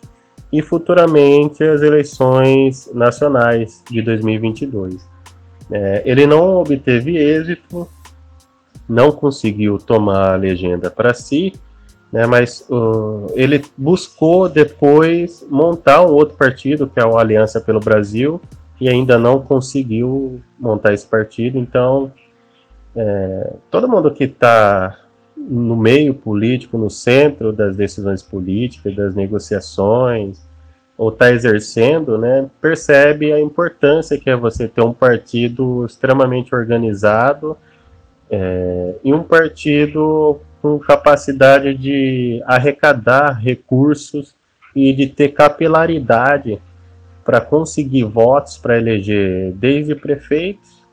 e 0.51 0.61
futuramente 0.61 1.63
as 1.63 1.81
eleições 1.81 2.89
nacionais 2.93 3.81
de 3.89 4.01
2022. 4.01 5.07
É, 5.71 6.03
ele 6.05 6.27
não 6.27 6.57
obteve 6.57 7.17
êxito, 7.17 7.87
não 8.87 9.11
conseguiu 9.11 9.77
tomar 9.77 10.33
a 10.33 10.35
legenda 10.35 10.89
para 10.89 11.13
si, 11.13 11.53
né, 12.11 12.25
mas 12.25 12.65
uh, 12.69 13.27
ele 13.33 13.63
buscou 13.77 14.47
depois 14.47 15.45
montar 15.49 16.01
um 16.01 16.11
outro 16.11 16.37
partido, 16.37 16.87
que 16.87 16.99
é 16.99 17.05
o 17.05 17.17
Aliança 17.17 17.59
pelo 17.59 17.79
Brasil, 17.79 18.39
e 18.79 18.87
ainda 18.87 19.17
não 19.17 19.41
conseguiu 19.41 20.41
montar 20.59 20.93
esse 20.93 21.05
partido. 21.05 21.57
Então, 21.57 22.11
é, 22.95 23.53
todo 23.71 23.87
mundo 23.87 24.11
que 24.11 24.25
está 24.25 24.97
no 25.35 25.75
meio 25.75 26.13
político, 26.13 26.77
no 26.77 26.89
centro 26.89 27.51
das 27.51 27.75
decisões 27.75 28.21
políticas, 28.21 28.95
das 28.95 29.15
negociações, 29.15 30.39
ou 30.97 31.09
está 31.09 31.31
exercendo, 31.31 32.17
né, 32.17 32.49
percebe 32.61 33.33
a 33.33 33.39
importância 33.39 34.17
que 34.17 34.29
é 34.29 34.35
você 34.35 34.67
ter 34.67 34.81
um 34.81 34.93
partido 34.93 35.85
extremamente 35.85 36.55
organizado 36.55 37.57
É, 38.29 38.95
e 39.03 39.13
um 39.13 39.23
partido 39.23 40.39
com 40.61 40.79
capacidade 40.79 41.75
de 41.75 42.41
arrecadar 42.45 43.39
recursos 43.39 44.35
e 44.75 44.91
de 44.93 45.07
ter 45.07 45.29
capilaridade 45.29 46.59
para 47.23 47.39
conseguir 47.39 48.03
votos 48.03 48.57
para 48.57 48.77
eleger 48.77 49.51
desde 49.53 49.95
prefeitos 49.95 50.83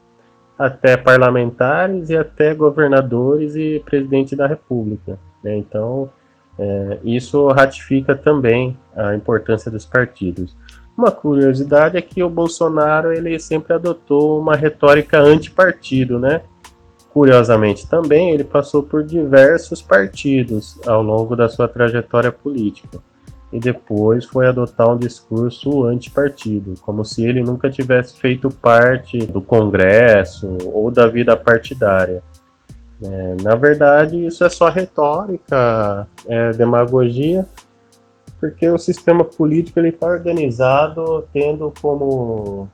até 0.59 0.97
parlamentares 0.97 2.11
e 2.11 2.17
até 2.17 2.55
governadores 2.55 3.57
e 3.57 3.83
presidente 3.85 4.37
da 4.37 4.47
República. 4.47 5.19
Né? 5.43 5.57
Então, 5.57 6.11
é, 6.59 6.99
isso 7.03 7.49
ratifica 7.49 8.15
também 8.15 8.77
a 8.95 9.15
importância 9.15 9.71
dos 9.71 9.85
partidos. 9.85 10.57
Uma 10.97 11.11
curiosidade 11.11 11.97
é 11.97 12.03
que 12.03 12.23
o 12.23 12.29
Bolsonaro 12.29 13.13
ele 13.13 13.39
sempre 13.39 13.73
adotou 13.73 14.39
uma 14.39 14.55
retórica 14.55 15.19
antipartido, 15.19 16.19
né? 16.19 16.43
Curiosamente 17.13 17.87
também 17.87 18.31
ele 18.31 18.45
passou 18.45 18.83
por 18.83 19.05
diversos 19.05 19.83
partidos 19.83 20.79
ao 20.87 21.03
longo 21.03 21.37
da 21.37 21.49
sua 21.49 21.69
trajetória 21.69 22.33
política 22.33 22.99
e 23.53 23.61
depois 23.61 24.25
foi 24.25 24.47
adotar 24.47 24.89
um 24.91 24.97
discurso 24.97 25.85
antipartido, 25.85 26.75
como 26.81 27.05
se 27.05 27.23
ele 27.23 27.43
nunca 27.43 27.69
tivesse 27.69 28.19
feito 28.19 28.49
parte 28.49 29.19
do 29.27 29.43
Congresso 29.43 30.57
ou 30.73 30.91
da 30.91 31.07
vida 31.07 31.37
partidária. 31.37 32.23
É, 33.03 33.37
na 33.43 33.55
verdade, 33.55 34.25
isso 34.25 34.43
é 34.43 34.49
só 34.49 34.71
retórica, 34.71 36.07
é 36.27 36.53
demagogia, 36.53 37.45
porque 38.41 38.69
o 38.69 38.79
sistema 38.79 39.23
político 39.23 39.81
está 39.81 40.07
organizado 40.07 41.29
tendo 41.33 41.73
como, 41.83 42.69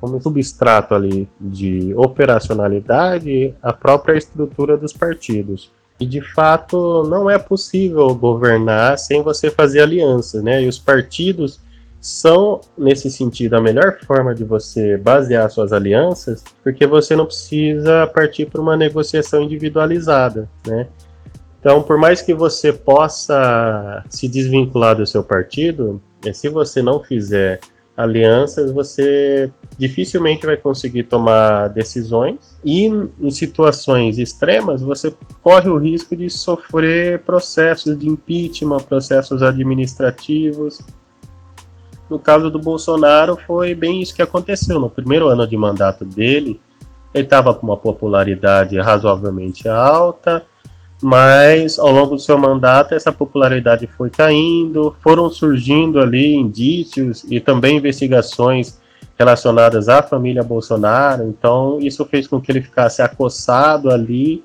como 0.00 0.20
substrato 0.20 0.94
ali 0.94 1.28
de 1.40 1.92
operacionalidade 1.96 3.54
a 3.62 3.72
própria 3.72 4.16
estrutura 4.16 4.76
dos 4.76 4.92
partidos. 4.92 5.70
E 6.00 6.06
de 6.06 6.20
fato 6.20 7.02
não 7.04 7.28
é 7.28 7.38
possível 7.38 8.14
governar 8.14 8.98
sem 8.98 9.22
você 9.22 9.50
fazer 9.50 9.80
alianças, 9.80 10.42
né? 10.42 10.62
E 10.62 10.68
os 10.68 10.78
partidos 10.78 11.60
são, 12.00 12.60
nesse 12.76 13.10
sentido, 13.10 13.54
a 13.54 13.60
melhor 13.60 13.98
forma 14.06 14.32
de 14.32 14.44
você 14.44 14.96
basear 14.96 15.50
suas 15.50 15.72
alianças, 15.72 16.44
porque 16.62 16.86
você 16.86 17.16
não 17.16 17.26
precisa 17.26 18.06
partir 18.06 18.46
para 18.46 18.60
uma 18.60 18.76
negociação 18.76 19.42
individualizada, 19.42 20.48
né? 20.66 20.86
Então, 21.60 21.82
por 21.82 21.98
mais 21.98 22.22
que 22.22 22.32
você 22.32 22.72
possa 22.72 24.04
se 24.08 24.28
desvincular 24.28 24.94
do 24.94 25.04
seu 25.04 25.24
partido, 25.24 26.00
eh, 26.24 26.32
se 26.32 26.48
você 26.48 26.80
não 26.80 27.02
fizer 27.02 27.58
alianças, 27.98 28.70
você 28.70 29.50
dificilmente 29.76 30.46
vai 30.46 30.56
conseguir 30.56 31.02
tomar 31.02 31.66
decisões 31.66 32.56
e 32.64 32.86
em 32.86 33.30
situações 33.30 34.18
extremas 34.18 34.80
você 34.80 35.12
corre 35.42 35.68
o 35.68 35.76
risco 35.76 36.14
de 36.14 36.30
sofrer 36.30 37.18
processos 37.22 37.98
de 37.98 38.08
impeachment, 38.08 38.78
processos 38.82 39.42
administrativos. 39.42 40.80
No 42.08 42.20
caso 42.20 42.48
do 42.48 42.58
Bolsonaro, 42.60 43.36
foi 43.44 43.74
bem 43.74 44.00
isso 44.00 44.14
que 44.14 44.22
aconteceu. 44.22 44.78
No 44.78 44.88
primeiro 44.88 45.26
ano 45.26 45.44
de 45.44 45.56
mandato 45.56 46.04
dele, 46.04 46.60
ele 47.12 47.24
estava 47.24 47.52
com 47.52 47.66
uma 47.66 47.76
popularidade 47.76 48.78
razoavelmente 48.78 49.68
alta, 49.68 50.46
mas 51.02 51.78
ao 51.78 51.90
longo 51.92 52.16
do 52.16 52.20
seu 52.20 52.36
mandato 52.36 52.94
essa 52.94 53.12
popularidade 53.12 53.86
foi 53.86 54.10
caindo, 54.10 54.94
foram 55.00 55.30
surgindo 55.30 56.00
ali 56.00 56.34
indícios 56.34 57.24
e 57.28 57.40
também 57.40 57.76
investigações 57.76 58.78
relacionadas 59.18 59.88
à 59.88 60.02
família 60.02 60.42
Bolsonaro, 60.42 61.24
então 61.24 61.78
isso 61.80 62.04
fez 62.04 62.26
com 62.26 62.40
que 62.40 62.52
ele 62.52 62.62
ficasse 62.62 63.02
acossado 63.02 63.90
ali 63.90 64.44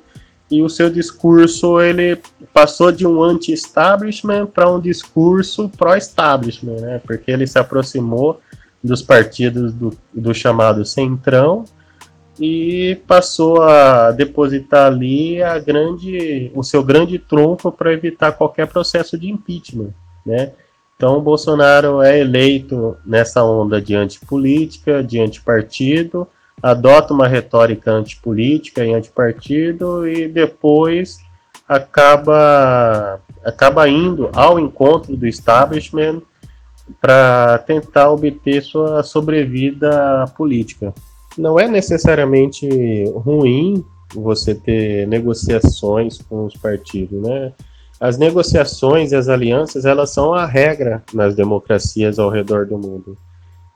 e 0.49 0.61
o 0.61 0.69
seu 0.69 0.89
discurso 0.89 1.79
ele 1.79 2.19
passou 2.53 2.91
de 2.91 3.07
um 3.07 3.23
anti-establishment 3.23 4.47
para 4.47 4.69
um 4.69 4.79
discurso 4.79 5.69
pró-establishment, 5.69 6.79
né? 6.79 7.01
Porque 7.03 7.31
ele 7.31 7.47
se 7.47 7.57
aproximou 7.57 8.39
dos 8.83 9.01
partidos 9.01 9.73
do, 9.73 9.91
do 10.13 10.33
chamado 10.33 10.85
centrão 10.85 11.65
e 12.39 12.99
passou 13.07 13.61
a 13.61 14.11
depositar 14.11 14.87
ali 14.87 15.41
a 15.41 15.59
grande, 15.59 16.51
o 16.55 16.63
seu 16.63 16.83
grande 16.83 17.19
trunfo 17.19 17.71
para 17.71 17.93
evitar 17.93 18.31
qualquer 18.31 18.67
processo 18.67 19.17
de 19.17 19.29
impeachment, 19.29 19.93
né? 20.25 20.51
Então, 20.95 21.21
Bolsonaro 21.21 22.01
é 22.01 22.19
eleito 22.19 22.97
nessa 23.05 23.43
onda 23.43 23.81
de 23.81 23.95
antipolítica, 23.95 25.03
de 25.03 25.19
antipartido, 25.19 26.27
adota 26.61 27.13
uma 27.13 27.27
retórica 27.27 27.91
antipolítica 27.91 28.85
e 28.85 28.93
antipartido 28.93 30.07
e 30.07 30.27
depois 30.27 31.19
acaba, 31.67 33.19
acaba 33.43 33.87
indo 33.89 34.29
ao 34.33 34.59
encontro 34.59 35.15
do 35.15 35.27
establishment 35.27 36.21
para 37.01 37.57
tentar 37.59 38.09
obter 38.09 38.61
sua 38.61 39.03
sobrevida 39.03 40.25
política 40.37 40.93
não 41.37 41.59
é 41.59 41.67
necessariamente 41.67 42.67
ruim 43.15 43.83
você 44.13 44.53
ter 44.53 45.07
negociações 45.07 46.19
com 46.21 46.45
os 46.45 46.55
partidos, 46.55 47.21
né? 47.21 47.53
As 47.99 48.17
negociações 48.17 49.11
e 49.11 49.15
as 49.15 49.29
alianças, 49.29 49.85
elas 49.85 50.09
são 50.09 50.33
a 50.33 50.45
regra 50.45 51.03
nas 51.13 51.35
democracias 51.35 52.19
ao 52.19 52.29
redor 52.29 52.65
do 52.65 52.77
mundo. 52.77 53.17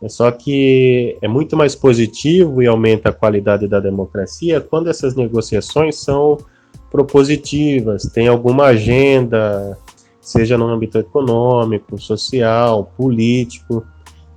É 0.01 0.09
só 0.09 0.29
que 0.29 1.17
é 1.21 1.27
muito 1.27 1.57
mais 1.57 1.75
positivo 1.75 2.61
e 2.61 2.67
aumenta 2.67 3.09
a 3.09 3.13
qualidade 3.13 3.67
da 3.67 3.79
democracia 3.79 4.61
quando 4.61 4.89
essas 4.89 5.15
negociações 5.15 5.95
são 5.95 6.37
propositivas, 6.91 8.03
tem 8.03 8.27
alguma 8.27 8.65
agenda, 8.65 9.77
seja 10.21 10.57
no 10.57 10.67
âmbito 10.67 10.97
econômico, 10.97 11.99
social, 11.99 12.91
político, 12.95 13.83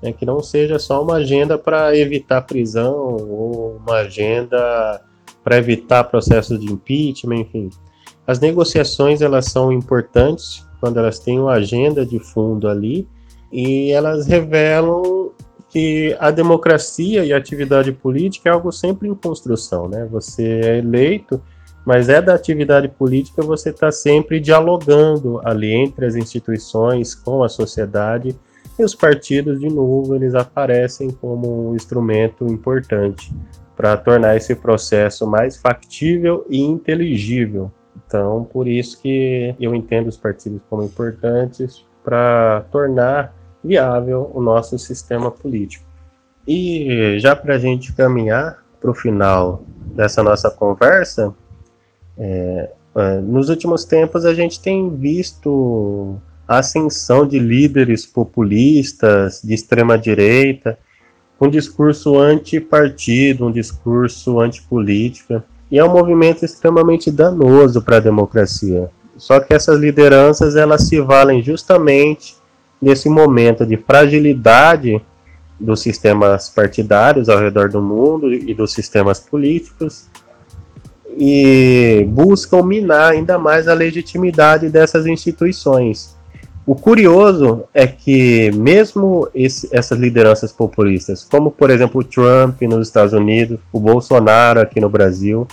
né, 0.02 0.12
que 0.12 0.24
não 0.24 0.42
seja 0.42 0.78
só 0.78 1.02
uma 1.02 1.16
agenda 1.16 1.58
para 1.58 1.96
evitar 1.96 2.42
prisão 2.42 2.94
ou 2.94 3.76
uma 3.76 3.96
agenda 3.96 5.00
para 5.42 5.56
evitar 5.56 6.04
processos 6.04 6.60
de 6.60 6.70
impeachment, 6.70 7.40
enfim. 7.40 7.70
As 8.26 8.38
negociações 8.38 9.22
elas 9.22 9.46
são 9.46 9.72
importantes 9.72 10.66
quando 10.78 10.98
elas 10.98 11.18
têm 11.18 11.38
uma 11.38 11.52
agenda 11.52 12.04
de 12.04 12.18
fundo 12.18 12.68
ali 12.68 13.08
e 13.52 13.90
elas 13.90 14.26
revelam 14.26 15.32
que 15.68 16.16
a 16.18 16.30
democracia 16.30 17.24
e 17.24 17.32
a 17.32 17.36
atividade 17.36 17.92
política 17.92 18.48
é 18.48 18.52
algo 18.52 18.72
sempre 18.72 19.08
em 19.08 19.14
construção, 19.14 19.88
né? 19.88 20.06
Você 20.10 20.42
é 20.42 20.78
eleito, 20.78 21.40
mas 21.86 22.08
é 22.08 22.20
da 22.20 22.34
atividade 22.34 22.88
política 22.88 23.42
você 23.42 23.70
está 23.70 23.90
sempre 23.90 24.40
dialogando 24.40 25.40
ali 25.44 25.72
entre 25.72 26.04
as 26.04 26.16
instituições 26.16 27.14
com 27.14 27.42
a 27.42 27.48
sociedade 27.48 28.36
e 28.80 28.84
os 28.84 28.94
partidos, 28.94 29.60
de 29.60 29.68
novo, 29.68 30.14
eles 30.14 30.34
aparecem 30.34 31.10
como 31.10 31.70
um 31.70 31.76
instrumento 31.76 32.46
importante 32.46 33.32
para 33.76 33.96
tornar 33.96 34.36
esse 34.36 34.54
processo 34.54 35.26
mais 35.26 35.56
factível 35.56 36.46
e 36.48 36.60
inteligível. 36.60 37.70
Então, 38.06 38.44
por 38.44 38.66
isso 38.66 39.00
que 39.00 39.54
eu 39.60 39.74
entendo 39.74 40.08
os 40.08 40.16
partidos 40.16 40.60
como 40.68 40.82
importantes 40.82 41.84
para 42.02 42.64
tornar 42.72 43.34
viável 43.62 44.30
o 44.34 44.40
nosso 44.40 44.78
sistema 44.78 45.30
político. 45.30 45.84
E 46.48 47.18
já 47.18 47.36
para 47.36 47.56
a 47.56 47.58
gente 47.58 47.92
caminhar 47.92 48.64
para 48.80 48.90
o 48.90 48.94
final 48.94 49.62
dessa 49.94 50.22
nossa 50.22 50.50
conversa, 50.50 51.34
é, 52.16 52.70
é, 52.96 53.20
nos 53.20 53.50
últimos 53.50 53.84
tempos 53.84 54.24
a 54.24 54.32
gente 54.32 54.60
tem 54.60 54.96
visto 54.96 56.18
a 56.50 56.58
ascensão 56.58 57.24
de 57.24 57.38
líderes 57.38 58.04
populistas 58.04 59.40
de 59.40 59.54
extrema 59.54 59.96
direita, 59.96 60.76
um 61.40 61.48
discurso 61.48 62.18
antipartido, 62.18 63.46
um 63.46 63.52
discurso 63.52 64.40
antipolítica, 64.40 65.44
e 65.70 65.78
é 65.78 65.84
um 65.84 65.92
movimento 65.92 66.44
extremamente 66.44 67.08
danoso 67.08 67.80
para 67.80 67.98
a 67.98 68.00
democracia. 68.00 68.90
Só 69.16 69.38
que 69.38 69.54
essas 69.54 69.78
lideranças 69.78 70.56
elas 70.56 70.88
se 70.88 71.00
valem 71.00 71.40
justamente 71.40 72.34
nesse 72.82 73.08
momento 73.08 73.64
de 73.64 73.76
fragilidade 73.76 75.00
dos 75.58 75.80
sistemas 75.80 76.48
partidários 76.48 77.28
ao 77.28 77.38
redor 77.38 77.68
do 77.68 77.80
mundo 77.80 78.34
e 78.34 78.52
dos 78.52 78.72
sistemas 78.72 79.20
políticos 79.20 80.08
e 81.16 82.04
buscam 82.08 82.64
minar 82.64 83.12
ainda 83.12 83.38
mais 83.38 83.68
a 83.68 83.72
legitimidade 83.72 84.68
dessas 84.68 85.06
instituições. 85.06 86.18
O 86.70 86.76
curioso 86.76 87.64
é 87.74 87.84
que, 87.84 88.52
mesmo 88.52 89.28
esse, 89.34 89.68
essas 89.72 89.98
lideranças 89.98 90.52
populistas, 90.52 91.24
como 91.24 91.50
por 91.50 91.68
exemplo 91.68 92.00
o 92.00 92.04
Trump 92.04 92.62
nos 92.62 92.86
Estados 92.86 93.12
Unidos, 93.12 93.58
o 93.72 93.80
Bolsonaro 93.80 94.60
aqui 94.60 94.78
no 94.80 94.88
Brasil, 94.88 95.48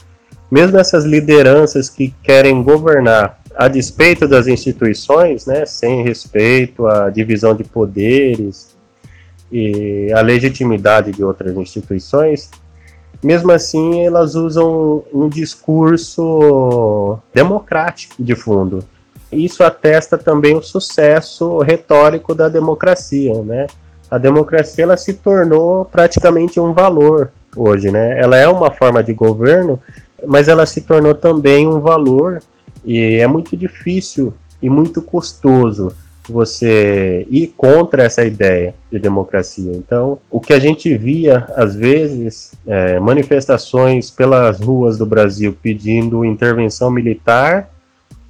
mesmo 0.51 0.77
essas 0.77 1.05
lideranças 1.05 1.89
que 1.89 2.13
querem 2.21 2.61
governar 2.61 3.39
a 3.55 3.67
despeito 3.67 4.27
das 4.27 4.45
instituições, 4.45 5.47
né, 5.47 5.65
sem 5.65 6.03
respeito 6.03 6.85
à 6.85 7.09
divisão 7.09 7.55
de 7.55 7.63
poderes 7.63 8.77
e 9.51 10.13
à 10.13 10.21
legitimidade 10.21 11.13
de 11.13 11.23
outras 11.23 11.57
instituições, 11.57 12.51
mesmo 13.23 13.51
assim 13.51 14.05
elas 14.05 14.35
usam 14.35 15.03
um 15.11 15.27
discurso 15.27 17.17
democrático 17.33 18.21
de 18.21 18.35
fundo. 18.35 18.85
Isso 19.31 19.63
atesta 19.63 20.17
também 20.17 20.55
o 20.55 20.61
sucesso 20.61 21.59
retórico 21.59 22.33
da 22.33 22.47
democracia, 22.47 23.33
né? 23.43 23.67
A 24.09 24.17
democracia 24.17 24.83
ela 24.85 24.95
se 24.95 25.13
tornou 25.13 25.83
praticamente 25.83 26.59
um 26.59 26.73
valor 26.73 27.31
hoje, 27.55 27.91
né? 27.91 28.17
Ela 28.19 28.37
é 28.37 28.47
uma 28.47 28.71
forma 28.71 29.03
de 29.03 29.13
governo, 29.13 29.79
mas 30.25 30.47
ela 30.47 30.65
se 30.65 30.81
tornou 30.81 31.13
também 31.13 31.67
um 31.67 31.79
valor 31.79 32.41
e 32.85 33.15
é 33.15 33.27
muito 33.27 33.57
difícil 33.57 34.33
e 34.61 34.69
muito 34.69 35.01
custoso 35.01 35.93
você 36.29 37.25
ir 37.29 37.47
contra 37.55 38.03
essa 38.03 38.23
ideia 38.23 38.75
de 38.91 38.99
democracia. 38.99 39.71
Então, 39.73 40.19
o 40.29 40.39
que 40.39 40.53
a 40.53 40.59
gente 40.59 40.95
via, 40.97 41.47
às 41.55 41.75
vezes, 41.75 42.51
é, 42.65 42.99
manifestações 42.99 44.11
pelas 44.11 44.59
ruas 44.59 44.97
do 44.97 45.05
Brasil 45.05 45.55
pedindo 45.61 46.25
intervenção 46.25 46.91
militar 46.91 47.69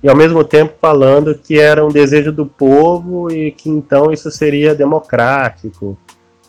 e, 0.03 0.09
ao 0.09 0.15
mesmo 0.15 0.43
tempo, 0.43 0.75
falando 0.79 1.35
que 1.35 1.59
era 1.59 1.85
um 1.85 1.89
desejo 1.89 2.31
do 2.31 2.45
povo 2.45 3.31
e 3.31 3.51
que 3.51 3.69
então 3.69 4.11
isso 4.11 4.29
seria 4.31 4.75
democrático. 4.75 5.97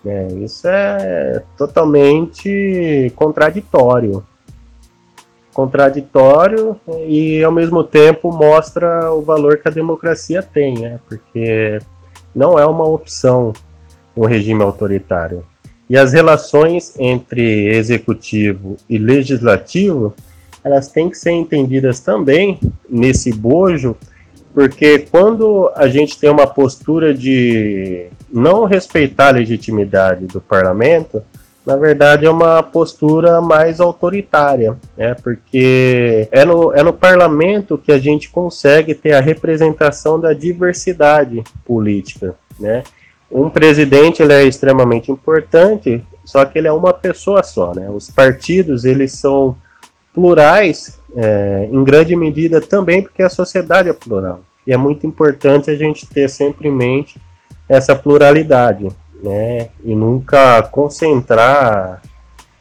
É, 0.06 0.26
isso 0.34 0.68
é 0.68 1.42
totalmente 1.56 3.12
contraditório 3.16 4.24
contraditório 5.58 6.76
e 7.08 7.42
ao 7.42 7.50
mesmo 7.50 7.82
tempo 7.82 8.30
mostra 8.30 9.12
o 9.12 9.22
valor 9.22 9.58
que 9.58 9.66
a 9.66 9.72
democracia 9.72 10.40
tem, 10.40 10.78
né? 10.78 11.00
Porque 11.08 11.80
não 12.32 12.56
é 12.56 12.64
uma 12.64 12.86
opção 12.86 13.52
um 14.16 14.24
regime 14.24 14.62
autoritário. 14.62 15.44
E 15.90 15.96
as 15.98 16.12
relações 16.12 16.94
entre 16.96 17.74
executivo 17.76 18.76
e 18.88 18.98
legislativo, 18.98 20.14
elas 20.62 20.88
têm 20.88 21.08
que 21.08 21.16
ser 21.16 21.32
entendidas 21.32 22.00
também 22.00 22.58
nesse 22.88 23.32
bojo, 23.32 23.96
porque 24.54 25.00
quando 25.10 25.70
a 25.74 25.88
gente 25.88 26.18
tem 26.18 26.30
uma 26.30 26.46
postura 26.46 27.14
de 27.14 28.08
não 28.32 28.64
respeitar 28.64 29.28
a 29.28 29.32
legitimidade 29.32 30.26
do 30.26 30.40
parlamento, 30.40 31.22
na 31.68 31.76
verdade, 31.76 32.24
é 32.24 32.30
uma 32.30 32.62
postura 32.62 33.42
mais 33.42 33.78
autoritária, 33.78 34.74
né? 34.96 35.14
porque 35.22 36.26
é 36.32 36.42
no, 36.42 36.72
é 36.72 36.82
no 36.82 36.94
parlamento 36.94 37.76
que 37.76 37.92
a 37.92 37.98
gente 37.98 38.30
consegue 38.30 38.94
ter 38.94 39.12
a 39.12 39.20
representação 39.20 40.18
da 40.18 40.32
diversidade 40.32 41.44
política. 41.66 42.34
Né? 42.58 42.82
Um 43.30 43.50
presidente 43.50 44.22
ele 44.22 44.32
é 44.32 44.44
extremamente 44.44 45.12
importante, 45.12 46.02
só 46.24 46.42
que 46.46 46.58
ele 46.58 46.68
é 46.68 46.72
uma 46.72 46.94
pessoa 46.94 47.42
só. 47.42 47.74
Né? 47.74 47.90
Os 47.90 48.10
partidos 48.10 48.86
eles 48.86 49.12
são 49.12 49.54
plurais, 50.12 50.98
é, 51.16 51.68
em 51.70 51.84
grande 51.84 52.14
medida 52.16 52.60
também 52.60 53.02
porque 53.02 53.22
a 53.22 53.28
sociedade 53.28 53.88
é 53.88 53.92
plural. 53.92 54.40
E 54.66 54.72
é 54.72 54.76
muito 54.76 55.06
importante 55.06 55.70
a 55.70 55.76
gente 55.76 56.06
ter 56.06 56.28
sempre 56.28 56.68
em 56.68 56.72
mente 56.72 57.20
essa 57.68 57.94
pluralidade 57.94 58.88
né, 59.22 59.68
e 59.84 59.94
nunca 59.94 60.62
concentrar 60.62 62.02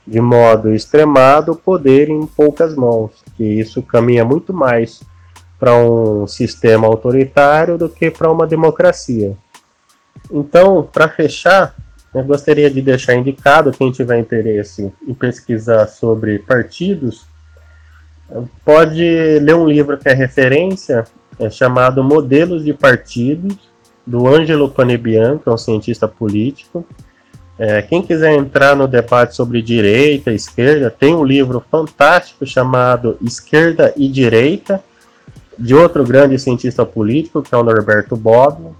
de 0.05 0.21
modo 0.21 0.73
extremado 0.73 1.51
o 1.51 1.55
poder 1.55 2.09
em 2.09 2.25
poucas 2.25 2.75
mãos, 2.75 3.11
que 3.35 3.43
isso 3.43 3.81
caminha 3.81 4.23
muito 4.23 4.53
mais 4.53 5.01
para 5.59 5.75
um 5.75 6.25
sistema 6.25 6.87
autoritário 6.87 7.77
do 7.77 7.89
que 7.89 8.09
para 8.09 8.31
uma 8.31 8.47
democracia. 8.47 9.35
Então, 10.31 10.87
para 10.91 11.09
fechar, 11.09 11.75
eu 12.13 12.23
gostaria 12.23 12.69
de 12.69 12.81
deixar 12.81 13.15
indicado 13.15 13.71
quem 13.71 13.91
tiver 13.91 14.19
interesse 14.19 14.91
em 15.05 15.13
pesquisar 15.13 15.87
sobre 15.87 16.39
partidos, 16.39 17.25
pode 18.63 19.39
ler 19.39 19.55
um 19.55 19.67
livro 19.67 19.97
que 19.97 20.09
é 20.09 20.13
referência, 20.13 21.05
é 21.39 21.49
chamado 21.49 22.03
Modelos 22.03 22.63
de 22.63 22.73
Partidos, 22.73 23.57
do 24.05 24.27
Ângelo 24.27 24.69
Panebian, 24.69 25.37
que 25.37 25.49
é 25.49 25.51
um 25.51 25.57
cientista 25.57 26.07
político. 26.07 26.85
É, 27.59 27.81
quem 27.81 28.01
quiser 28.01 28.33
entrar 28.33 28.75
no 28.75 28.87
debate 28.87 29.35
sobre 29.35 29.61
direita 29.61 30.31
e 30.31 30.35
esquerda, 30.35 30.89
tem 30.91 31.15
um 31.15 31.23
livro 31.23 31.63
fantástico 31.71 32.45
chamado 32.45 33.17
Esquerda 33.21 33.93
e 33.97 34.07
Direita, 34.07 34.83
de 35.57 35.73
outro 35.73 36.03
grande 36.03 36.37
cientista 36.37 36.85
político, 36.85 37.41
que 37.41 37.53
é 37.53 37.57
o 37.57 37.63
Norberto 37.63 38.15
Bobbio. 38.15 38.75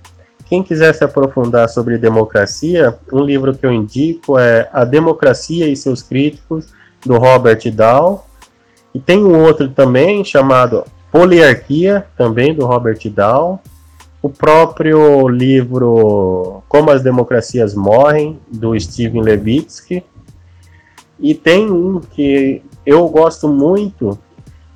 Quem 0.45 0.62
quiser 0.62 0.93
se 0.93 1.03
aprofundar 1.03 1.67
sobre 1.67 1.97
democracia, 1.97 2.97
um 3.12 3.21
livro 3.21 3.53
que 3.57 3.65
eu 3.65 3.71
indico 3.71 4.38
é 4.38 4.69
A 4.71 4.86
Democracia 4.86 5.67
e 5.67 5.75
seus 5.75 6.03
Críticos, 6.03 6.67
do 7.05 7.17
Robert 7.17 7.60
Dahl. 7.71 8.26
E 8.97 8.99
tem 8.99 9.23
um 9.23 9.43
outro 9.43 9.69
também 9.69 10.25
chamado 10.25 10.83
Poliarquia, 11.12 12.07
também 12.17 12.55
do 12.55 12.65
Robert 12.65 12.97
Dahl 13.12 13.62
o 14.23 14.27
próprio 14.27 15.27
livro 15.27 16.63
Como 16.67 16.89
as 16.89 17.03
Democracias 17.03 17.75
Morrem, 17.75 18.39
do 18.51 18.77
Steven 18.79 19.21
Levitsky. 19.21 20.03
E 21.19 21.36
tem 21.36 21.69
um 21.69 21.99
que 21.99 22.63
eu 22.83 23.07
gosto 23.07 23.47
muito, 23.47 24.17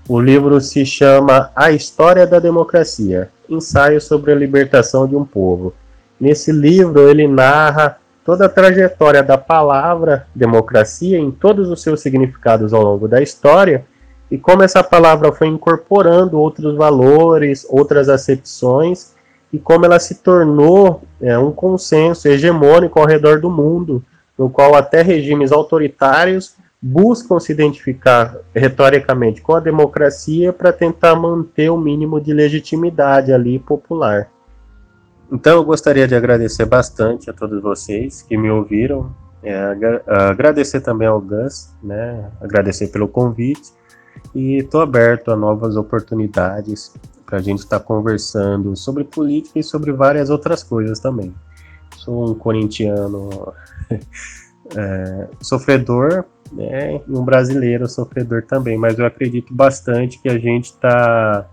o 0.08 0.20
livro 0.22 0.62
se 0.62 0.86
chama 0.86 1.50
A 1.56 1.72
História 1.72 2.28
da 2.28 2.38
Democracia, 2.38 3.32
ensaio 3.50 4.00
sobre 4.00 4.32
a 4.32 4.36
libertação 4.36 5.08
de 5.08 5.16
um 5.16 5.26
povo. 5.26 5.74
Nesse 6.20 6.52
livro 6.52 7.10
ele 7.10 7.28
narra 7.28 7.98
toda 8.24 8.46
a 8.46 8.50
trajetória 8.50 9.24
da 9.24 9.38
palavra 9.40 10.28
democracia 10.36 11.18
em 11.18 11.32
todos 11.32 11.72
os 11.72 11.82
seus 11.82 12.02
significados 12.02 12.72
ao 12.72 12.84
longo 12.84 13.08
da 13.08 13.20
história 13.20 13.90
e 14.32 14.38
como 14.38 14.64
essa 14.64 14.82
palavra 14.82 15.34
foi 15.34 15.48
incorporando 15.48 16.40
outros 16.40 16.78
valores, 16.78 17.68
outras 17.70 18.08
acepções 18.08 19.14
e 19.52 19.60
como 19.60 19.86
ela 19.86 20.00
se 20.00 20.16
tornou 20.16 21.04
é, 21.20 21.38
um 21.38 21.52
consenso 21.52 22.30
hegemônico 22.30 22.98
ao 22.98 23.06
redor 23.06 23.42
do 23.42 23.52
mundo, 23.52 24.02
no 24.38 24.50
qual 24.50 24.74
até 24.74 25.02
regimes 25.02 25.52
autoritários 25.52 26.56
buscam 26.82 27.42
se 27.42 27.52
identificar 27.52 28.38
retoricamente 28.56 29.42
com 29.42 29.54
a 29.54 29.60
democracia 29.60 30.54
para 30.54 30.72
tentar 30.72 31.14
manter 31.16 31.70
o 31.70 31.78
mínimo 31.78 32.22
de 32.22 32.34
legitimidade 32.34 33.34
ali 33.34 33.60
popular. 33.60 34.32
Então 35.30 35.58
eu 35.58 35.64
gostaria 35.66 36.08
de 36.08 36.16
agradecer 36.16 36.66
bastante 36.66 37.30
a 37.30 37.34
todos 37.34 37.62
vocês 37.62 38.22
que 38.22 38.38
me 38.38 38.50
ouviram, 38.50 39.14
é, 39.44 39.76
agradecer 40.08 40.80
também 40.80 41.08
ao 41.08 41.20
Gus, 41.20 41.74
né, 41.84 42.32
agradecer 42.40 42.88
pelo 42.88 43.10
convite 43.10 43.81
e 44.34 44.58
estou 44.58 44.82
aberto 44.82 45.32
a 45.32 45.36
novas 45.36 45.76
oportunidades 45.76 46.94
para 47.26 47.40
a 47.40 47.42
gente 47.42 47.60
estar 47.60 47.80
tá 47.80 47.86
conversando 47.86 48.76
sobre 48.76 49.04
política 49.04 49.60
e 49.60 49.64
sobre 49.64 49.92
várias 49.92 50.30
outras 50.30 50.64
coisas 50.64 51.00
também. 51.00 51.34
Sou 51.98 52.32
um 52.32 52.34
corintiano 52.34 53.54
é, 54.76 55.28
sofredor, 55.42 56.26
né, 56.52 57.02
e 57.08 57.12
um 57.12 57.24
brasileiro 57.24 57.88
sofredor 57.88 58.44
também, 58.44 58.78
mas 58.78 59.00
eu 59.00 59.06
acredito 59.06 59.54
bastante 59.54 60.22
que 60.22 60.28
a 60.28 60.38
gente 60.38 60.66
está 60.66 61.48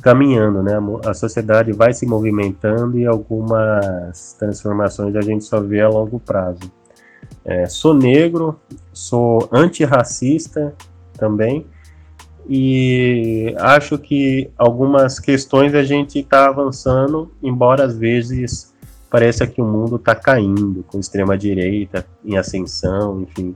caminhando, 0.00 0.62
né? 0.62 0.74
A 1.04 1.12
sociedade 1.12 1.72
vai 1.72 1.92
se 1.92 2.06
movimentando 2.06 2.96
e 2.96 3.04
algumas 3.04 4.34
transformações 4.38 5.16
a 5.16 5.20
gente 5.20 5.44
só 5.44 5.60
vê 5.60 5.80
a 5.80 5.88
longo 5.88 6.20
prazo. 6.20 6.70
É, 7.44 7.66
sou 7.66 7.92
negro, 7.92 8.56
sou 8.92 9.48
antirracista 9.50 10.72
também, 11.18 11.66
e 12.48 13.54
acho 13.58 13.98
que 13.98 14.50
algumas 14.56 15.18
questões 15.18 15.74
a 15.74 15.82
gente 15.82 16.20
está 16.20 16.46
avançando, 16.46 17.32
embora 17.42 17.84
às 17.84 17.96
vezes 17.98 18.74
pareça 19.10 19.46
que 19.46 19.60
o 19.60 19.64
mundo 19.64 19.96
está 19.96 20.14
caindo, 20.14 20.84
com 20.84 21.00
extrema 21.00 21.36
direita 21.36 22.06
em 22.24 22.36
ascensão, 22.36 23.22
enfim. 23.22 23.54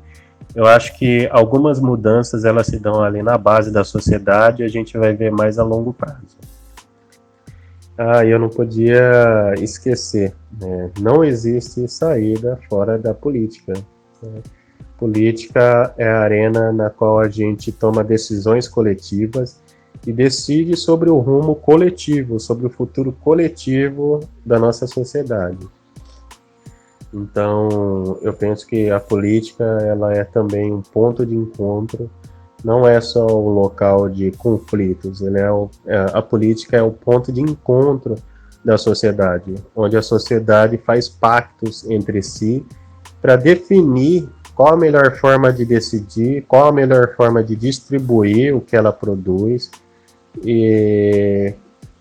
Eu 0.55 0.66
acho 0.66 0.98
que 0.98 1.29
algumas 1.31 1.79
mudanças 1.79 2.44
elas 2.44 2.66
se 2.66 2.79
dão 2.79 3.03
ali 3.03 3.22
na 3.22 3.38
base 3.38 3.72
da 3.72 3.85
sociedade 3.85 4.62
e 4.62 4.64
a 4.64 4.68
gente 4.68 4.98
vai 4.98 5.14
ver 5.14 5.31
mais 5.31 5.59
a 5.59 5.62
longo 5.62 5.92
prazo. 5.92 6.38
Ah, 7.96 8.24
eu 8.24 8.38
não 8.38 8.48
podia 8.48 9.55
esquecer, 9.59 10.35
né? 10.59 10.90
não 10.98 11.22
existe 11.22 11.87
saída 11.87 12.59
fora 12.68 12.98
da 12.98 13.12
política. 13.12 13.74
Né? 14.22 14.40
Política 15.01 15.95
é 15.97 16.07
a 16.07 16.21
arena 16.21 16.71
na 16.71 16.91
qual 16.91 17.21
a 17.21 17.27
gente 17.27 17.73
toma 17.73 18.05
decisões 18.05 18.69
coletivas 18.69 19.59
e 20.07 20.13
decide 20.13 20.77
sobre 20.77 21.09
o 21.09 21.19
rumo 21.19 21.55
coletivo, 21.55 22.39
sobre 22.39 22.67
o 22.67 22.71
futuro 22.71 23.11
coletivo 23.11 24.21
da 24.45 24.59
nossa 24.59 24.87
sociedade. 24.87 25.67
Então, 27.15 28.19
eu 28.21 28.35
penso 28.35 28.67
que 28.67 28.91
a 28.91 29.01
política 29.01 29.65
ela 29.65 30.13
é 30.13 30.23
também 30.23 30.71
um 30.71 30.83
ponto 30.83 31.25
de 31.25 31.35
encontro, 31.35 32.11
não 32.63 32.87
é 32.87 33.01
só 33.01 33.27
um 33.27 33.49
local 33.49 34.07
de 34.07 34.31
conflitos, 34.33 35.23
ele 35.23 35.39
é, 35.39 35.51
o, 35.51 35.71
é 35.87 36.11
a 36.13 36.21
política 36.21 36.77
é 36.77 36.83
o 36.83 36.93
ponto 36.93 37.33
de 37.33 37.41
encontro 37.41 38.17
da 38.63 38.77
sociedade, 38.77 39.55
onde 39.75 39.97
a 39.97 40.03
sociedade 40.03 40.77
faz 40.77 41.09
pactos 41.09 41.89
entre 41.89 42.23
si 42.23 42.67
para 43.23 43.35
definir 43.35 44.29
qual 44.61 44.75
a 44.75 44.77
melhor 44.77 45.16
forma 45.16 45.51
de 45.51 45.64
decidir, 45.64 46.42
qual 46.42 46.66
a 46.66 46.73
melhor 46.73 47.14
forma 47.16 47.42
de 47.42 47.57
distribuir 47.57 48.55
o 48.55 48.61
que 48.61 48.77
ela 48.77 48.92
produz 48.92 49.70
e 50.44 51.55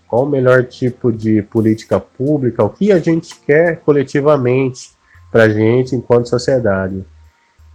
qual 0.06 0.24
o 0.24 0.28
melhor 0.28 0.64
tipo 0.64 1.10
de 1.10 1.40
política 1.40 1.98
pública, 1.98 2.62
o 2.62 2.68
que 2.68 2.92
a 2.92 2.98
gente 2.98 3.40
quer 3.40 3.80
coletivamente 3.80 4.90
para 5.32 5.44
a 5.44 5.48
gente 5.48 5.96
enquanto 5.96 6.28
sociedade. 6.28 7.02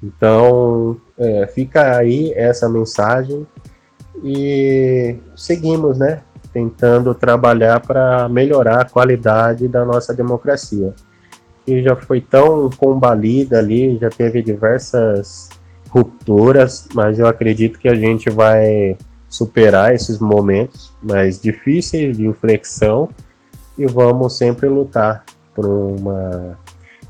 Então, 0.04 1.02
é, 1.18 1.48
fica 1.48 1.98
aí 1.98 2.32
essa 2.36 2.70
mensagem 2.70 3.44
e 4.24 5.16
seguimos, 5.36 5.98
né? 5.98 6.22
Tentando 6.54 7.16
trabalhar 7.16 7.80
para 7.80 8.30
melhorar 8.30 8.82
a 8.82 8.90
qualidade 8.90 9.68
da 9.68 9.84
nossa 9.84 10.14
democracia. 10.14 10.94
Que 11.66 11.82
já 11.82 11.96
foi 11.96 12.22
tão 12.22 12.70
combalida 12.70 13.60
ali, 13.60 13.98
já 13.98 14.10
teve 14.10 14.42
diversas 14.42 15.50
rupturas, 15.90 16.88
mas 16.94 17.18
eu 17.18 17.28
acredito 17.28 17.80
que 17.80 17.88
a 17.88 17.96
gente 17.96 18.30
vai 18.30 18.98
superar 19.30 19.94
esses 19.94 20.20
momentos 20.20 20.94
mais 21.02 21.42
difíceis 21.42 22.18
de 22.18 22.28
inflexão 22.28 23.10
e 23.78 23.86
vamos 23.86 24.38
sempre 24.38 24.68
lutar 24.70 25.26
por 25.54 25.66
uma 25.66 26.58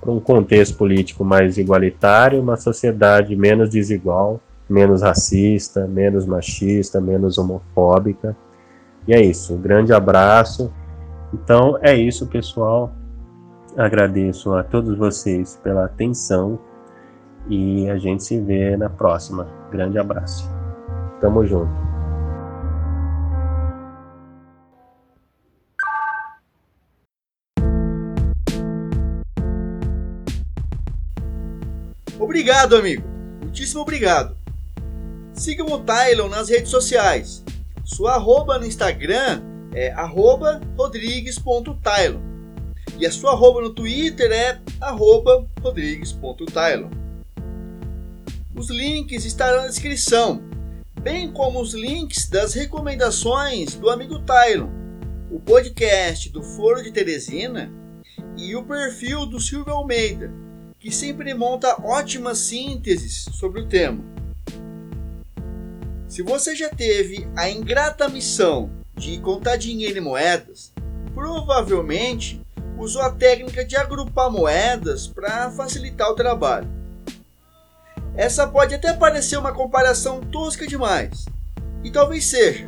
por 0.05 0.11
um 0.11 0.19
contexto 0.19 0.77
político 0.77 1.25
mais 1.25 1.57
igualitário, 1.57 2.39
uma 2.39 2.57
sociedade 2.57 3.35
menos 3.35 3.71
desigual, 3.71 4.39
menos 4.69 5.01
racista, 5.01 5.87
menos 5.87 6.27
machista, 6.27 7.01
menos 7.01 7.39
homofóbica. 7.39 8.37
E 9.07 9.13
é 9.13 9.21
isso. 9.21 9.55
Um 9.55 9.61
grande 9.61 9.91
abraço. 9.93 10.71
Então 11.33 11.79
é 11.81 11.95
isso, 11.95 12.27
pessoal. 12.27 12.93
Agradeço 13.77 14.53
a 14.53 14.63
todos 14.63 14.97
vocês 14.97 15.59
pela 15.61 15.83
atenção 15.83 16.57
e 17.49 17.89
a 17.89 17.97
gente 17.97 18.23
se 18.23 18.39
vê 18.39 18.77
na 18.77 18.89
próxima. 18.89 19.47
Grande 19.69 19.99
abraço. 19.99 20.49
Tamo 21.19 21.45
junto. 21.45 21.85
Obrigado, 32.17 32.77
amigo. 32.77 33.05
Muitíssimo 33.41 33.81
obrigado. 33.81 34.37
Siga 35.33 35.65
o 35.65 35.83
Tylon 35.83 36.29
nas 36.29 36.47
redes 36.47 36.69
sociais. 36.69 37.43
Sua 37.83 38.13
arroba 38.13 38.57
no 38.57 38.65
Instagram 38.65 39.41
é 39.73 39.91
arroba 39.91 40.61
rodrigues.tylon. 40.77 42.34
E 42.97 43.05
a 43.05 43.11
sua 43.11 43.31
arroba 43.31 43.61
no 43.61 43.73
Twitter 43.73 44.31
é 44.31 44.59
arroba 44.79 45.45
rodrigues.tylon. 45.61 46.89
Os 48.55 48.69
links 48.69 49.25
estarão 49.25 49.63
na 49.63 49.67
descrição, 49.67 50.41
bem 51.01 51.29
como 51.31 51.59
os 51.59 51.73
links 51.73 52.29
das 52.29 52.53
recomendações 52.53 53.75
do 53.75 53.89
amigo 53.89 54.19
Tylon, 54.19 54.69
o 55.29 55.41
podcast 55.41 56.29
do 56.29 56.41
Foro 56.41 56.81
de 56.81 56.91
Teresina 56.91 57.69
e 58.37 58.55
o 58.55 58.63
perfil 58.63 59.25
do 59.25 59.41
Silvio 59.41 59.73
Almeida, 59.73 60.31
que 60.79 60.89
sempre 60.89 61.33
monta 61.33 61.75
ótimas 61.83 62.37
sínteses 62.37 63.27
sobre 63.33 63.59
o 63.59 63.67
tema. 63.67 64.01
Se 66.07 66.21
você 66.21 66.55
já 66.55 66.69
teve 66.69 67.27
a 67.35 67.49
ingrata 67.49 68.07
missão 68.07 68.69
de 68.95 69.19
contar 69.19 69.57
dinheiro 69.57 69.97
em 69.97 70.01
moedas, 70.01 70.71
provavelmente 71.13 72.41
usou 72.77 73.01
a 73.01 73.11
técnica 73.11 73.63
de 73.63 73.75
agrupar 73.75 74.29
moedas 74.31 75.07
para 75.07 75.49
facilitar 75.51 76.09
o 76.09 76.15
trabalho. 76.15 76.67
Essa 78.15 78.47
pode 78.47 78.73
até 78.73 78.93
parecer 78.93 79.37
uma 79.37 79.53
comparação 79.53 80.21
tosca 80.21 80.65
demais, 80.65 81.25
e 81.83 81.91
talvez 81.91 82.25
seja, 82.25 82.67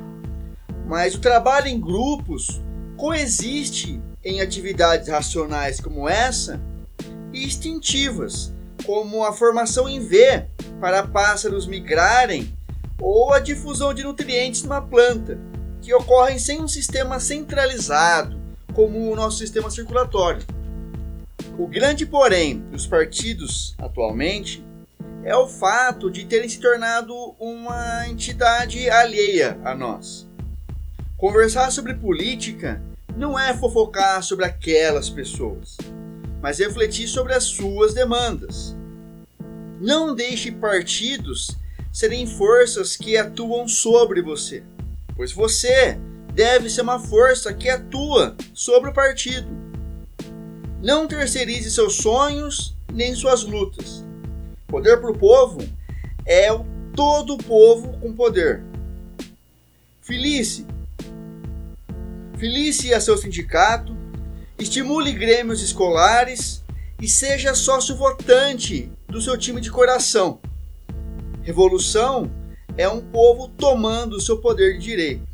mas 0.85 1.15
o 1.15 1.19
trabalho 1.19 1.67
em 1.67 1.79
grupos 1.79 2.61
coexiste 2.97 4.01
em 4.23 4.41
atividades 4.41 5.07
racionais 5.07 5.79
como 5.79 6.07
essa 6.07 6.59
e 7.31 7.45
instintivas, 7.45 8.53
como 8.85 9.23
a 9.23 9.31
formação 9.31 9.87
em 9.87 9.99
V 9.99 10.45
para 10.79 11.07
pássaros 11.07 11.65
migrarem 11.67 12.55
ou 12.99 13.33
a 13.33 13.39
difusão 13.39 13.93
de 13.93 14.03
nutrientes 14.03 14.63
numa 14.63 14.81
planta, 14.81 15.37
que 15.81 15.93
ocorrem 15.93 16.39
sem 16.39 16.61
um 16.61 16.67
sistema 16.67 17.19
centralizado, 17.19 18.36
como 18.77 19.11
o 19.11 19.15
nosso 19.15 19.39
sistema 19.39 19.71
circulatório. 19.71 20.45
O 21.57 21.65
grande 21.65 22.05
porém 22.05 22.59
dos 22.69 22.85
partidos 22.85 23.75
atualmente 23.79 24.63
é 25.23 25.35
o 25.35 25.47
fato 25.47 26.11
de 26.11 26.25
terem 26.25 26.47
se 26.47 26.59
tornado 26.59 27.11
uma 27.39 28.07
entidade 28.07 28.87
alheia 28.87 29.59
a 29.65 29.73
nós. 29.73 30.29
Conversar 31.17 31.71
sobre 31.71 31.95
política 31.95 32.79
não 33.15 33.37
é 33.37 33.51
fofocar 33.57 34.21
sobre 34.21 34.45
aquelas 34.45 35.09
pessoas, 35.09 35.75
mas 36.39 36.59
refletir 36.59 37.07
sobre 37.07 37.33
as 37.33 37.45
suas 37.45 37.95
demandas. 37.95 38.77
Não 39.81 40.13
deixe 40.13 40.51
partidos 40.51 41.57
serem 41.91 42.27
forças 42.27 42.95
que 42.95 43.17
atuam 43.17 43.67
sobre 43.67 44.21
você, 44.21 44.63
pois 45.15 45.31
você 45.31 45.97
deve 46.37 46.69
ser 46.69 46.81
uma 46.81 46.99
força 46.99 47.51
que 47.51 47.67
atua 47.67 48.37
sobre 48.53 48.91
o 48.91 48.93
partido. 48.93 49.47
Não 50.83 51.07
terceirize 51.07 51.71
seus 51.71 51.95
sonhos 51.95 52.77
nem 52.93 53.15
suas 53.15 53.43
lutas. 53.43 54.05
Poder 54.67 55.01
para 55.01 55.09
o 55.09 55.17
povo 55.17 55.57
é 56.27 56.53
o 56.53 56.63
todo 56.95 57.33
o 57.33 57.37
povo 57.39 57.97
com 57.97 58.13
poder. 58.13 58.63
Felice. 59.99 60.63
Felice 62.37 62.93
a 62.93 63.01
seu 63.01 63.17
sindicato, 63.17 63.97
estimule 64.59 65.13
grêmios 65.13 65.63
escolares 65.63 66.63
e 67.01 67.07
seja 67.07 67.55
sócio 67.55 67.95
votante 67.95 68.91
do 69.07 69.19
seu 69.19 69.35
time 69.39 69.59
de 69.59 69.71
coração. 69.71 70.39
Revolução 71.41 72.29
é 72.77 72.87
um 72.87 73.01
povo 73.01 73.47
tomando 73.47 74.21
seu 74.21 74.37
poder 74.37 74.77
de 74.77 74.83
direito. 74.85 75.26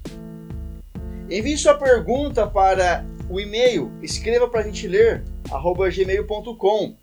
Envie 1.33 1.57
sua 1.57 1.73
pergunta 1.73 2.45
para 2.45 3.03
o 3.27 3.39
e-mail 3.39 3.91
escreva 4.03 4.47
para 4.47 4.59
a 4.59 4.63
gente 4.63 4.87
ler 4.87 5.23
gmail.com. 5.49 6.93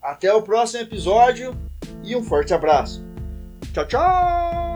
Até 0.00 0.32
o 0.32 0.40
próximo 0.40 0.84
episódio 0.84 1.56
e 2.04 2.14
um 2.14 2.22
forte 2.22 2.54
abraço. 2.54 3.04
Tchau, 3.72 3.88
tchau! 3.88 4.69